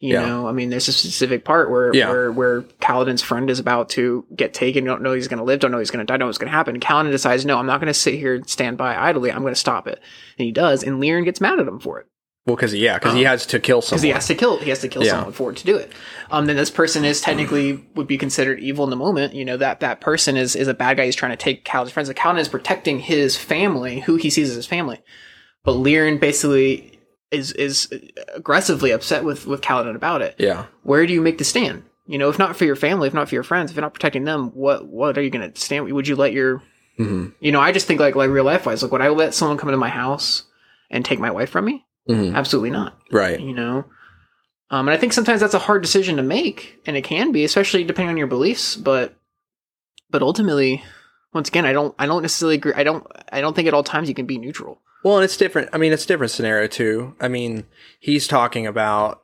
[0.01, 0.25] You Yeah.
[0.25, 2.09] know, I mean there's a specific part where Yeah.
[2.09, 5.71] where where Kaladin's friend is about to get taken, don't know he's gonna live, don't
[5.71, 6.75] know he's gonna die, don't know what's gonna happen.
[6.75, 9.55] And Kaladin decides, no, I'm not gonna sit here and stand by idly, I'm gonna
[9.55, 9.99] stop it.
[10.37, 12.05] And he does, and Lirin gets mad at him for it.
[12.45, 13.97] Well, because yeah, because he has to kill someone.
[13.97, 15.11] Because he has to kill he has to kill Yeah.
[15.11, 15.91] someone for it to do it.
[16.31, 19.33] Um then this person is technically would be considered evil in the moment.
[19.33, 21.91] You know, that that person is is a bad guy, he's trying to take Kaladin's
[21.91, 22.07] friends.
[22.07, 25.01] Like Kaladin is protecting his family, who he sees as his family.
[25.65, 26.98] But Lirin basically
[27.31, 27.91] is is
[28.33, 30.35] aggressively upset with with Kaladin about it.
[30.37, 30.65] yeah.
[30.83, 31.83] Where do you make the stand?
[32.07, 33.93] You know, if not for your family, if not for your friends, if you're not
[33.93, 35.91] protecting them, what what are you going to stand?
[35.91, 36.61] Would you let your
[36.97, 37.59] hmm you know?
[37.61, 39.77] I just think like like real life wise, like would I let someone come into
[39.77, 40.43] my house
[40.89, 41.85] and take my wife from me?
[42.07, 43.39] hmm Absolutely not Right.
[43.39, 43.85] you know
[44.71, 47.43] um, and i think sometimes that's a hard decision to make and it can be
[47.43, 49.13] especially depending on your beliefs but
[50.09, 50.81] but ultimately
[51.33, 53.83] once again i don't i don't necessarily agree i don't i don't think at all
[53.83, 55.69] times you can be neutral Well, and it's different.
[55.71, 57.15] I mean, it's different scenario too.
[57.19, 57.65] I mean,
[57.99, 59.23] he's talking about.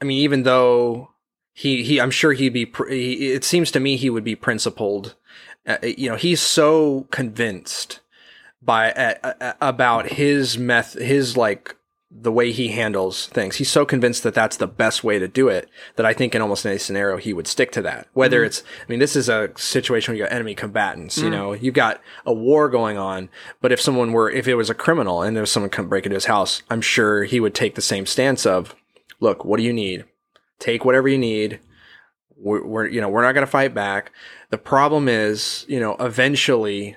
[0.00, 1.10] I mean, even though
[1.52, 2.70] he he, I'm sure he'd be.
[2.88, 5.14] He, it seems to me he would be principled.
[5.66, 8.00] Uh, you know, he's so convinced
[8.60, 11.76] by uh, uh, about his meth, his like
[12.14, 13.56] the way he handles things.
[13.56, 16.42] He's so convinced that that's the best way to do it that I think in
[16.42, 18.06] almost any scenario he would stick to that.
[18.12, 18.46] Whether mm-hmm.
[18.46, 21.16] it's, I mean, this is a situation where you got enemy combatants.
[21.16, 21.32] You mm.
[21.32, 23.30] know, you've got a war going on.
[23.60, 26.04] But if someone were, if it was a criminal and there was someone come break
[26.04, 28.76] into his house, I'm sure he would take the same stance of,
[29.20, 30.04] look, what do you need?
[30.58, 31.60] Take whatever you need.
[32.36, 34.12] We're, we're you know, we're not going to fight back.
[34.50, 36.96] The problem is, you know, eventually,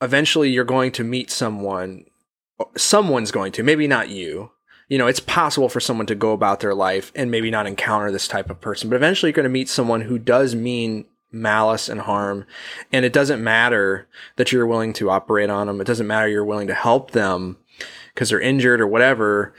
[0.00, 2.04] eventually you're going to meet someone
[2.76, 4.50] someone's going to, maybe not you.
[4.88, 8.10] You know, it's possible for someone to go about their life and maybe not encounter
[8.10, 11.88] this type of person, but eventually you're going to meet someone who does mean malice
[11.88, 12.44] and harm.
[12.92, 15.80] And it doesn't matter that you're willing to operate on them.
[15.80, 17.56] It doesn't matter you're willing to help them
[18.14, 19.54] because they're injured or whatever.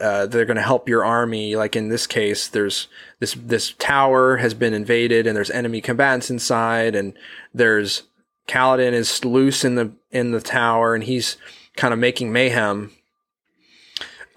[0.00, 1.54] Uh, they're going to help your army.
[1.54, 2.88] Like in this case, there's
[3.20, 7.14] this this tower has been invaded, and there's enemy combatants inside, and
[7.54, 8.02] there's
[8.48, 11.36] Kaladin is loose in the in the tower, and he's
[11.76, 12.90] kind of making mayhem.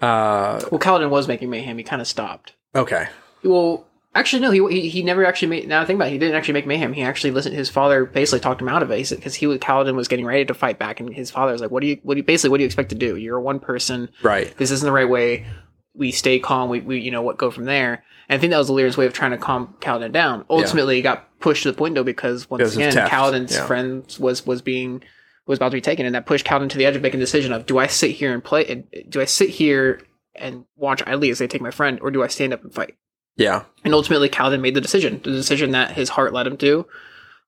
[0.00, 1.78] Uh, Well, Kaladin was making mayhem.
[1.78, 2.54] He kind of stopped.
[2.74, 3.08] okay.
[3.42, 4.50] Well, actually, no.
[4.50, 5.68] He, he he never actually made.
[5.68, 6.92] Now I think about it, he didn't actually make mayhem.
[6.92, 7.54] He actually listened.
[7.54, 10.44] His father basically talked him out of it because he was Kaladin was getting ready
[10.44, 12.00] to fight back, and his father was like, "What do you?
[12.02, 12.24] What do you?
[12.24, 13.16] Basically, what do you expect to do?
[13.16, 14.08] You're one person.
[14.22, 14.56] Right.
[14.56, 15.46] This isn't the right way.
[15.94, 16.70] We stay calm.
[16.70, 19.06] We, we you know what go from there." And I think that was Lirin's way
[19.06, 20.44] of trying to calm Kaladin down.
[20.50, 23.66] Ultimately, he got pushed to the window because once Because again, Kaladin's yeah.
[23.66, 25.04] friend was was being
[25.46, 27.22] was about to be taken, and that pushed Kaladin to the edge of making a
[27.22, 28.66] decision of do I sit here and play?
[28.66, 30.00] and Do I sit here
[30.34, 32.96] and watch idly as they take my friend, or do I stand up and fight?
[33.36, 33.64] Yeah.
[33.84, 36.86] And ultimately, Kaladin made the decision, the decision that his heart led him to.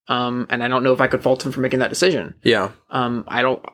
[0.06, 2.34] Um, and I don't know if I could fault him for making that decision.
[2.42, 2.70] Yeah.
[2.90, 3.64] Um, I don't.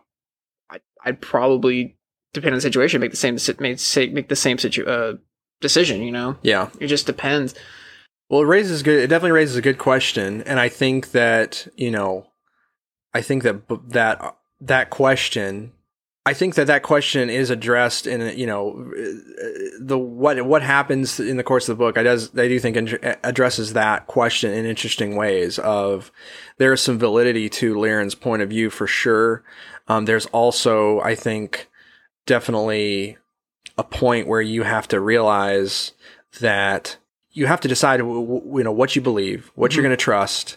[0.71, 1.97] I, I'd probably,
[2.33, 5.15] depend on the situation, make the same make say make the same situ- uh,
[5.61, 6.03] decision.
[6.03, 6.71] You know, Yeah.
[6.81, 7.55] it just depends.
[8.31, 9.01] Well, it raises good.
[9.01, 12.27] It definitely raises a good question, and I think that you know,
[13.15, 15.73] I think that that that question,
[16.27, 18.91] I think that that question is addressed in you know,
[19.81, 21.97] the what what happens in the course of the book.
[21.97, 22.77] I does I do think
[23.23, 25.59] addresses that question in interesting ways.
[25.59, 26.11] Of
[26.59, 29.45] there is some validity to Lirin's point of view for sure.
[29.87, 31.69] Um, there's also I think
[32.27, 33.19] definitely
[33.77, 35.93] a point where you have to realize
[36.41, 36.97] that
[37.33, 39.89] you have to decide, you know, what you believe, what you're Mhm.
[39.89, 40.57] going to trust,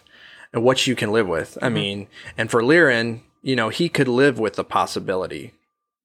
[0.52, 1.58] and what you can live with.
[1.62, 1.72] I Mhm.
[1.72, 5.52] mean, and for Lirin, you know, he could live with the possibility.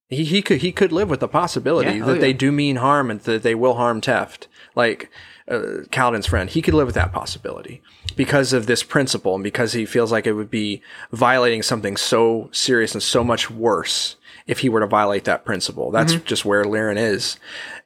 [0.09, 3.09] He he could he could live with the possibility Yeah, that they do mean harm
[3.09, 5.09] and that they will harm Teft, like
[5.49, 6.49] uh, Kaladin's friend.
[6.49, 7.81] He could live with that possibility
[8.15, 10.81] because of this principle and because he feels like it would be
[11.11, 14.15] violating something so serious and so much worse
[14.45, 15.89] if he were to violate that principle.
[15.89, 17.37] That's just where Lirin is.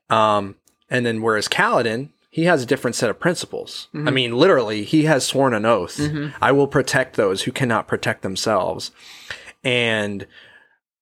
[0.09, 0.55] Um,
[0.89, 3.87] and then whereas Kaladin, he has a different set of principles.
[3.95, 5.99] I mean, literally, he has sworn an oath.
[6.39, 8.91] I will protect those who cannot protect themselves.
[9.63, 10.27] And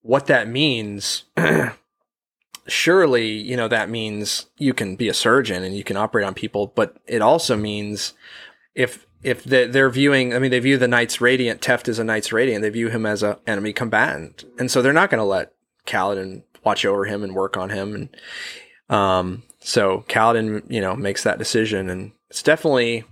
[0.02, 1.26] what that means,
[2.68, 6.34] surely, you know, that means you can be a surgeon and you can operate on
[6.34, 8.14] people, but it also means
[8.74, 12.04] if if they- they're viewing, I mean, they view the Knights Radiant, Teft as a
[12.04, 15.24] Knights Radiant, they view him as a enemy combatant, and so they're not going to
[15.26, 15.52] let
[15.88, 21.24] Kaladin watch over him and work on him, and um, so Kaladin, you know, makes
[21.24, 23.04] that decision, and it's definitely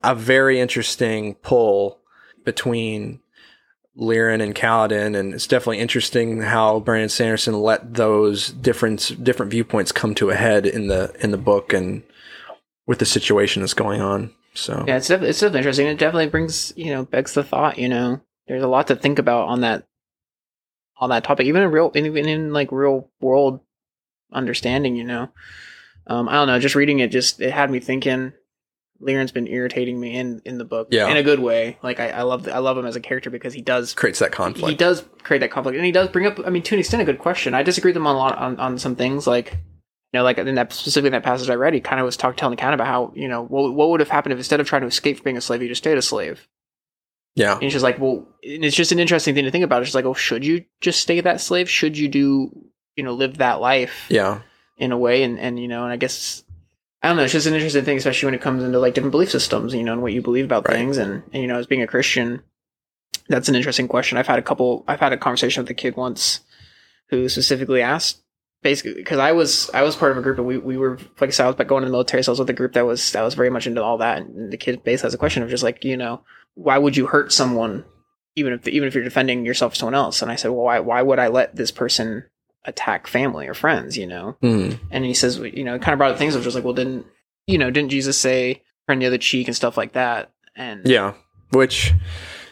[0.00, 1.98] a very interesting pull
[2.44, 3.18] between
[3.98, 9.90] Lirin and Kaladin, and it's definitely interesting how Brandon Sanderson let those different different viewpoints
[9.90, 12.04] come to a head in the in the book and
[12.86, 14.32] with the situation that's going on.
[14.54, 15.86] So Yeah, it's def- it's definitely interesting.
[15.88, 17.76] It definitely brings you know begs the thought.
[17.76, 19.84] You know, there's a lot to think about on that
[20.98, 23.58] on that topic, even in real even in like real world
[24.32, 24.96] understanding.
[24.96, 25.28] You know,
[26.06, 26.58] um, I don't know.
[26.58, 28.32] Just reading it, just it had me thinking.
[29.02, 31.08] Lirin's been irritating me in in the book, Yeah.
[31.08, 31.78] in a good way.
[31.82, 34.30] Like I, I love I love him as a character because he does creates that
[34.30, 34.68] conflict.
[34.68, 36.38] he does create that conflict, and he does bring up.
[36.44, 37.54] I mean, to an extent, a good question.
[37.54, 40.36] I disagree with him on a lot on, on some things, like you know, like
[40.36, 42.60] in that specifically in that passage I read, he kind of was talking telling the
[42.60, 44.88] cat about how you know what what would have happened if instead of trying to
[44.88, 46.46] escape from being a slave, you just stayed a slave.
[47.36, 49.80] yeah, And it's just like, well, and it's just an interesting thing to think about.
[49.80, 51.70] It's just like, oh, should you just stay that slave?
[51.70, 52.50] Should you do
[53.00, 54.40] you know live that life yeah,
[54.76, 55.22] in a way?
[55.22, 56.44] And and you know, and I guess.
[57.02, 57.22] I don't know.
[57.24, 59.82] It's just an interesting thing, especially when it comes into like different belief systems, you
[59.82, 60.76] know, and what you believe about Right.
[60.76, 60.98] things.
[60.98, 62.42] And, and you know, as being a Christian,
[63.26, 64.18] that's an interesting question.
[64.18, 64.84] I've had a couple.
[64.86, 66.40] I've had a conversation with a kid once
[67.08, 68.20] who specifically asked,
[68.62, 71.28] basically, because I was I was part of a group and we, we were like
[71.28, 72.84] I said, I was going to the military, so I was with a group that
[72.84, 74.18] was that was very much into all that.
[74.18, 76.20] And the kid basically has a question of just like, you know,
[76.54, 77.84] why would you hurt someone,
[78.36, 80.20] even if even if you're defending yourself or someone else?
[80.20, 82.24] And I said, well, why why would I let this person
[82.64, 83.96] attack family or friends?
[83.96, 84.72] You know, Hmm.
[84.90, 86.74] and he says, you know, it kind of brought up things of just like, well,
[86.74, 87.06] didn't
[87.46, 91.14] you know, didn't Jesus say turn the other cheek and stuff like that, and yeah.
[91.52, 91.92] Which,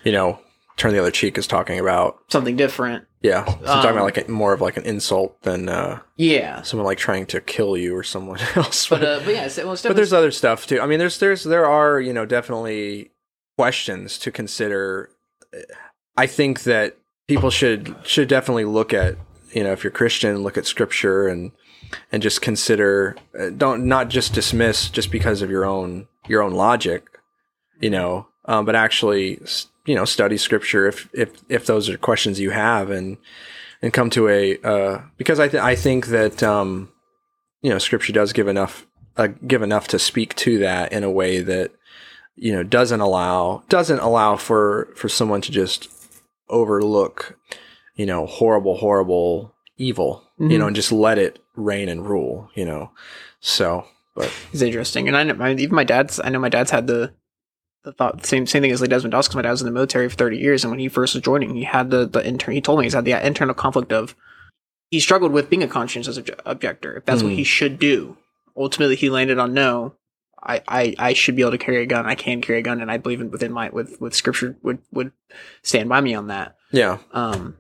[0.02, 0.40] you know,
[0.76, 2.18] turn the other cheek is talking about.
[2.28, 3.04] something different.
[3.22, 6.00] Yeah, so I'm talking Um, about like a, more of like an insult than uh,
[6.16, 8.88] Yeah, someone like trying to kill you or someone else.
[8.88, 10.80] but uh, but yeah, it's, well, but there's other stuff too.
[10.80, 13.11] I mean, there's there's there are you know definitely
[13.56, 15.11] questions to consider.
[16.16, 16.96] I think that
[17.26, 19.16] people should should definitely look at
[19.53, 21.53] you know if you're Christian, look at Scripture and
[22.12, 26.53] and just consider uh, don't not just dismiss just because of your own your own
[26.53, 27.07] logic,
[27.80, 29.40] you know, um, but actually
[29.86, 33.16] you know study Scripture if if if those are questions you have and
[33.82, 36.90] and come to a uh, because I th- I think that um,
[37.62, 38.86] you know Scripture does give enough
[39.16, 41.72] uh, give enough to speak to that in a way that
[42.36, 45.88] you know doesn't allow doesn't allow for for someone to just
[46.49, 47.36] overlook
[47.99, 50.59] you know horrible horrible evil you Mhm.
[50.61, 52.90] know and just let it reign and rule you know
[53.40, 53.84] so
[54.16, 55.07] but it's interesting.
[55.07, 56.18] And I know my, even my dad's.
[56.18, 57.12] I know my dad's had the
[57.84, 59.70] the thought same same thing as Lee Desmond Doss because my dad was in the
[59.72, 62.55] military for thirty years, and when he first was joining, he had the the intern.
[62.57, 64.16] He told me he's had the internal conflict of
[64.90, 66.96] he struggled with being a conscientious obje- objector.
[66.96, 67.36] If that's what Mhm.
[67.36, 68.16] he should do,
[68.57, 69.94] ultimately he landed on no.
[70.42, 72.07] I, I, I should be able to carry a gun.
[72.07, 74.78] I can carry a gun, and I believe in, within my with with scripture would
[74.90, 75.12] would
[75.62, 76.57] stand by me on that.
[76.72, 77.57] yeah um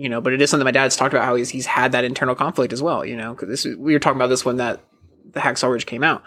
[0.00, 2.04] you know but it is something my dad's talked about how he's he's had that
[2.04, 4.80] internal conflict as well you know because this we were talking about this when that
[5.32, 6.22] the hacksaw ridge came out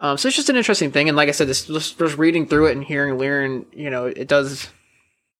[0.00, 2.46] um so it's just an interesting thing and like i said this just, just reading
[2.46, 4.68] through it and hearing Lirin, you know it does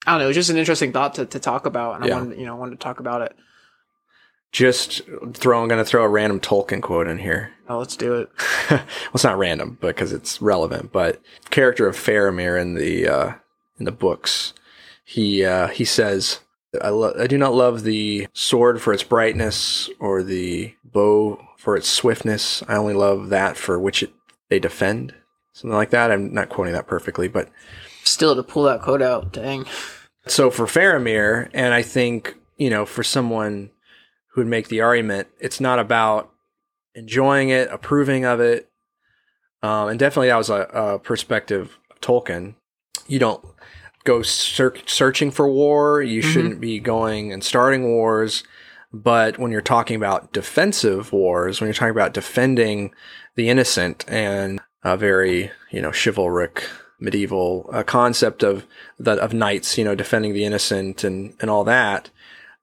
[0.07, 2.15] i don't know it's just an interesting thought to, to talk about and Yeah.
[2.15, 3.37] i wanted you know I wanted to talk about it
[4.51, 5.03] just
[5.35, 8.31] throw, I'm gonna throw a random tolkien quote in here oh let's do it
[8.71, 8.83] well,
[9.15, 10.93] it's not random because it's relevant.
[10.93, 13.33] But character of Faramir in the uh,
[13.79, 14.55] in the books,
[15.05, 16.41] he uh, he says,
[16.83, 21.77] I, lo- "I do not love the sword for its brightness or the bow for
[21.77, 22.63] its swiftness.
[22.69, 24.13] I only love that for which it
[24.49, 25.15] they defend."
[25.53, 26.13] Something like that.
[26.13, 27.49] I'm not quoting that perfectly, but
[28.05, 29.67] still to pull that quote out dang
[30.31, 33.71] so for Faramir, and I think you know, for someone
[34.33, 36.31] who would make the argument, it's not about
[36.95, 38.69] enjoying it, approving of it,
[39.63, 42.55] um, and definitely that was a, a perspective of Tolkien.
[43.07, 43.45] You don't
[44.09, 46.03] go ser- searching for war.
[46.03, 46.33] You Mhm.
[46.33, 48.43] shouldn't be going and starting wars.
[48.93, 52.93] But when you're talking about defensive wars, when you're talking about defending
[53.37, 56.63] the innocent and a very you know chivalric
[57.01, 58.65] medieval uh, concept of
[58.99, 62.11] the of knights, you know, defending the innocent and and all that,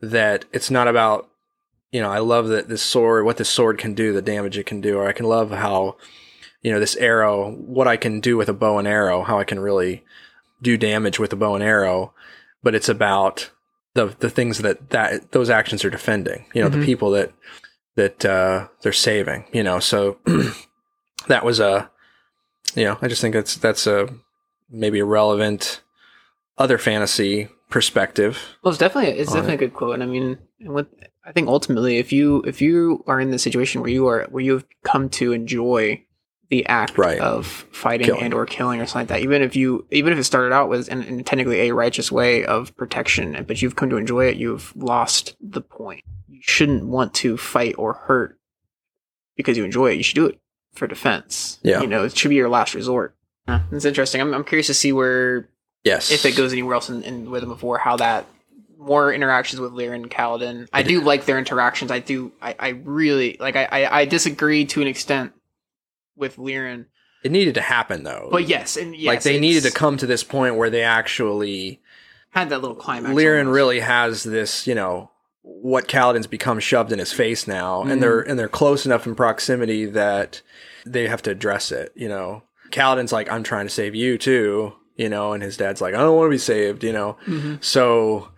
[0.01, 1.29] that it's not about
[1.91, 4.65] you know I love that this sword, what this sword can do, the damage it
[4.65, 5.95] can do, or I can love how
[6.63, 9.43] you know this arrow, what I can do with a bow and arrow, how I
[9.43, 10.03] can really
[10.65, 12.13] do damage with a bow and arrow,
[12.63, 13.51] but it's about
[13.93, 16.79] the the things that that those actions are defending, you know, Mhm.
[16.79, 17.31] the people that
[17.95, 19.79] that uh, they're saving, you know.
[19.79, 20.17] So
[21.27, 21.89] that was a,
[22.75, 24.09] you know, I just think that's that's a
[24.69, 25.81] maybe a relevant
[26.57, 28.37] other fantasy perspective.
[28.63, 30.87] Well, it's definitely it's definitely a good quote, and I mean, and with
[31.25, 34.43] I think ultimately, if you if you are in the situation where you are where
[34.43, 36.03] you have come to enjoy
[36.49, 37.19] the act Right.
[37.19, 38.21] of fighting Killing.
[38.23, 40.69] and or killing or something like that, even if you even if it started out
[40.69, 44.37] with in, in technically a righteous way of protection, but you've come to enjoy it,
[44.37, 46.03] you've lost the point.
[46.27, 48.37] You shouldn't want to fight or hurt
[49.35, 49.95] because you enjoy it.
[49.97, 50.39] You should do it
[50.73, 51.59] for defense.
[51.63, 51.81] Yeah.
[51.81, 53.15] you know, it should be your last resort.
[53.47, 54.21] Yeah, it's interesting.
[54.21, 55.49] I'm, I'm curious to see where
[55.83, 58.25] Yes, if it goes anywhere else in, in Rhythm of War, how that
[58.77, 60.67] more interactions with Lirin and Kaladin.
[60.73, 61.89] I do like their interactions.
[61.91, 62.31] I do.
[62.41, 63.55] I, I really like.
[63.55, 65.31] I, I I disagree to an extent
[66.15, 66.85] with Lirin,
[67.23, 68.29] it needed to happen though.
[68.31, 71.81] but yes, and yes, like they needed to come to this point where they actually
[72.31, 73.13] had that little climax.
[73.15, 73.55] Lirin almost.
[73.55, 75.09] really has this, you know,
[75.41, 77.91] what Kaladin's become shoved in his face now, Mhm.
[77.91, 80.41] and they're and they're close enough in proximity that
[80.85, 81.91] they have to address it.
[81.95, 85.81] You know, Kaladin's like, "I'm trying to save you too," you know, and his dad's
[85.81, 87.17] like, "I don't want to be saved," you know.
[87.27, 87.63] Mhm.
[87.63, 88.29] So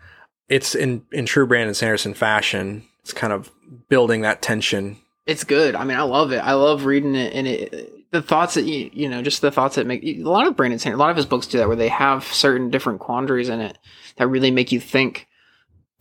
[0.50, 2.84] it's in in true Brandon Sanderson fashion.
[3.02, 3.52] It's kind of
[3.90, 4.98] building that tension.
[5.28, 5.76] It's good.
[5.76, 6.38] I mean, I love it.
[6.38, 9.76] I love reading it, and it the thoughts that you you know just the thoughts
[9.76, 11.76] that make a lot of Brandon Sanderson, a lot of his books do that, where
[11.76, 13.78] they have certain different quandaries in it
[14.16, 15.28] that really make you think.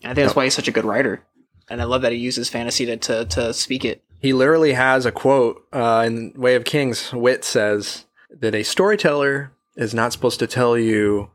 [0.03, 1.25] And I think that's why he's such a good writer,
[1.69, 4.03] and I love that he uses fantasy to to, to speak it.
[4.21, 7.13] He literally has a quote uh, in Way of Kings.
[7.13, 11.31] Wit says that a storyteller is not supposed to tell you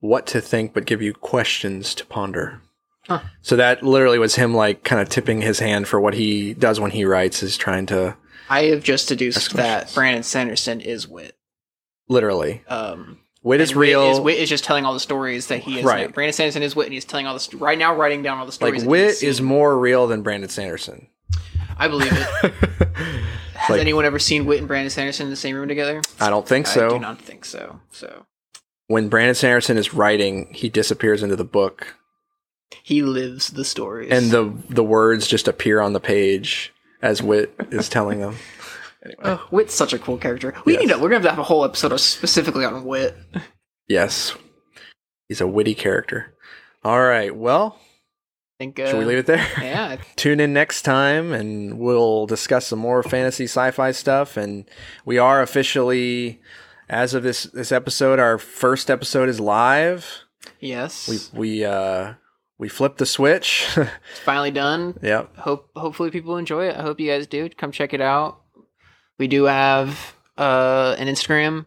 [0.00, 2.60] what to think, but give you questions to ponder.
[3.08, 3.20] Huh.
[3.42, 6.80] So that literally was him, like, kind of tipping his hand for what he does
[6.80, 8.16] when he writes, is trying to
[8.48, 9.92] I have just deduced that.
[9.94, 11.36] Brandon Sanderson is wit.
[12.08, 12.62] literally.
[12.68, 14.02] Um, Wit is and Wit real.
[14.12, 15.84] Is, wit is just telling all the stories that he is.
[15.84, 16.12] Right.
[16.12, 18.44] Brandon Sanderson is wit, and he's telling all the st- right now, writing down all
[18.46, 18.82] the like, stories.
[18.84, 21.08] that Wit is more real than Brandon Sanderson.
[21.76, 22.52] I believe it.
[23.54, 26.00] Has Like- anyone ever seen Wit and Brandon Sanderson in the same room together?
[26.20, 26.86] I don't think I so.
[26.86, 27.80] I do not think so.
[27.92, 28.24] So
[28.86, 31.96] when Brandon Sanderson is writing, he disappears into the book.
[32.82, 34.10] He lives the stories.
[34.10, 36.72] and the the words just appear on the page
[37.02, 38.36] as Wit is telling them.
[39.04, 40.54] Anyway, oh, Wit's such a cool character.
[40.64, 40.80] We Yes.
[40.82, 40.94] need to.
[40.96, 43.14] We're gonna have to have a whole episode specifically on Wit.
[43.88, 44.34] yes,
[45.28, 46.34] he's a witty character.
[46.82, 48.78] All right, well, I think.
[48.80, 49.46] Uh, should we leave it there?
[49.60, 49.96] Yeah.
[50.16, 54.36] Tune in next time, and we'll discuss some more fantasy sci-fi stuff.
[54.38, 54.64] And
[55.04, 56.40] we are officially,
[56.88, 60.06] as of this this episode, our first episode is live.
[60.60, 61.08] Yes.
[61.34, 62.14] We we uh
[62.58, 63.66] we flipped the switch.
[63.76, 64.98] It's finally done.
[65.02, 65.36] yep.
[65.36, 66.76] Hope hopefully people enjoy it.
[66.76, 67.48] I hope you guys do.
[67.50, 68.40] Come check it out.
[69.18, 71.66] We do have uh an Instagram,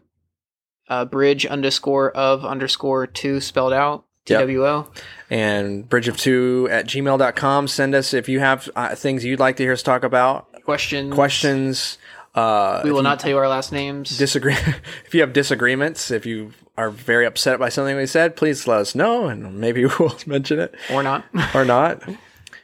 [0.88, 4.04] uh bridge underscore of underscore two spelled out.
[4.26, 4.86] Yep.
[5.30, 7.66] And bridge of two at gmail.com.
[7.68, 11.14] Send us if you have uh, things you'd like to hear us talk about, Questions.
[11.14, 11.96] questions.
[12.34, 14.18] Uh, We will not tell you our last names.
[14.18, 14.52] disagree.
[15.06, 18.78] if you have disagreements, if you are very upset by something we said, please let
[18.80, 21.24] us know, and maybe we'll mention it or not.
[21.52, 22.08] or not.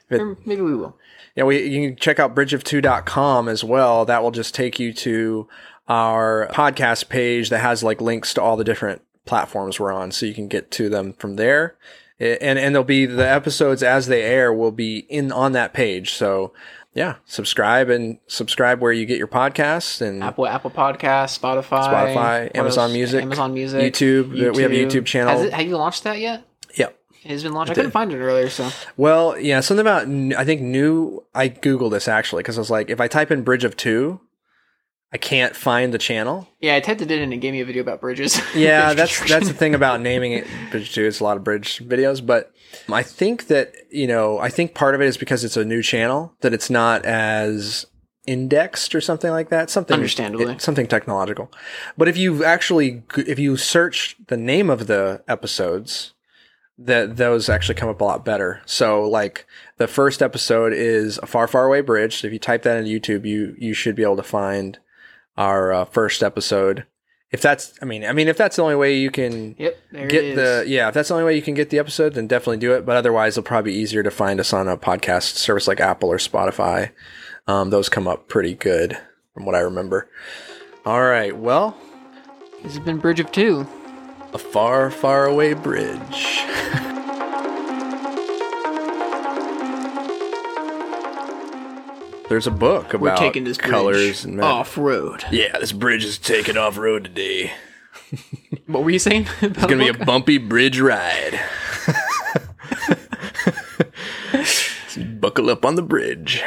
[0.09, 0.97] or maybe we will.
[1.35, 4.05] Yeah, we you can check out bridgeof2.com as well.
[4.05, 5.49] That will just take you to
[5.89, 10.27] our podcast page that has like links to all the different platforms we're on, so
[10.27, 11.77] you can get to them from there.
[12.21, 16.13] And and there'll be the episodes as they air will be in on that page.
[16.13, 16.53] So
[16.95, 22.57] yeah, subscribe and subscribe where you get your podcasts and Apple Apple Podcast, Spotify, Spotify,
[22.57, 22.93] Amazon else?
[22.93, 24.31] Music, Amazon Music, YouTube.
[24.31, 25.43] We have a YouTube channel.
[25.43, 26.45] It, have you launched that yet?
[26.77, 26.97] Yep.
[27.25, 27.73] It has been launched.
[27.73, 30.07] I couldn't find it earlier, so Well, yeah, something about
[30.39, 31.25] I think new.
[31.35, 34.21] I googled this actually because I was like, if I type in Bridge of Two,
[35.15, 36.49] I can't find the channel.
[36.61, 38.41] yeah, I typed it in and it gave me a video about bridges.
[38.55, 41.05] Yeah, that's that's the thing about naming it Bridge Two.
[41.05, 42.53] It's a lot of bridge videos, but
[42.93, 45.83] I think that you know, I think part of it is because it's a new
[45.83, 47.87] channel that it's not as
[48.27, 49.71] indexed or something like that.
[49.71, 50.59] Something Understandably.
[50.59, 51.53] something technological.
[51.97, 56.13] But if you actually if you search the name of the episodes,
[56.77, 58.63] that those actually come up a lot better.
[58.67, 59.47] So like
[59.77, 62.17] the first episode is a far far away bridge.
[62.21, 64.79] So if you type that into YouTube, you you should be able to find
[65.37, 66.87] our uh, first episode.
[67.31, 70.07] If that's I mean I mean if that's the only way you can Yep, there
[70.07, 70.37] get is.
[70.37, 72.75] the yeah if that's the only way you can get the episode then definitely do
[72.75, 75.81] it but otherwise it'll probably be easier to find us on a podcast service like
[75.81, 76.91] apple or spotify
[77.49, 78.97] um, those come up pretty good
[79.33, 80.09] from what i remember
[80.87, 81.77] all right well
[82.63, 83.67] This has been Bridge of Two.
[84.33, 86.39] a far far away bridge
[92.29, 95.25] there's a book about We're taking this colors and off road.
[95.31, 97.53] yeah this bridge is taking off road today
[98.67, 99.27] What were you saying?
[99.43, 101.39] It's gonna be a bumpy bridge ride.
[105.21, 106.43] Buckle up on the bridge.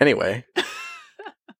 [0.00, 0.44] Anyway,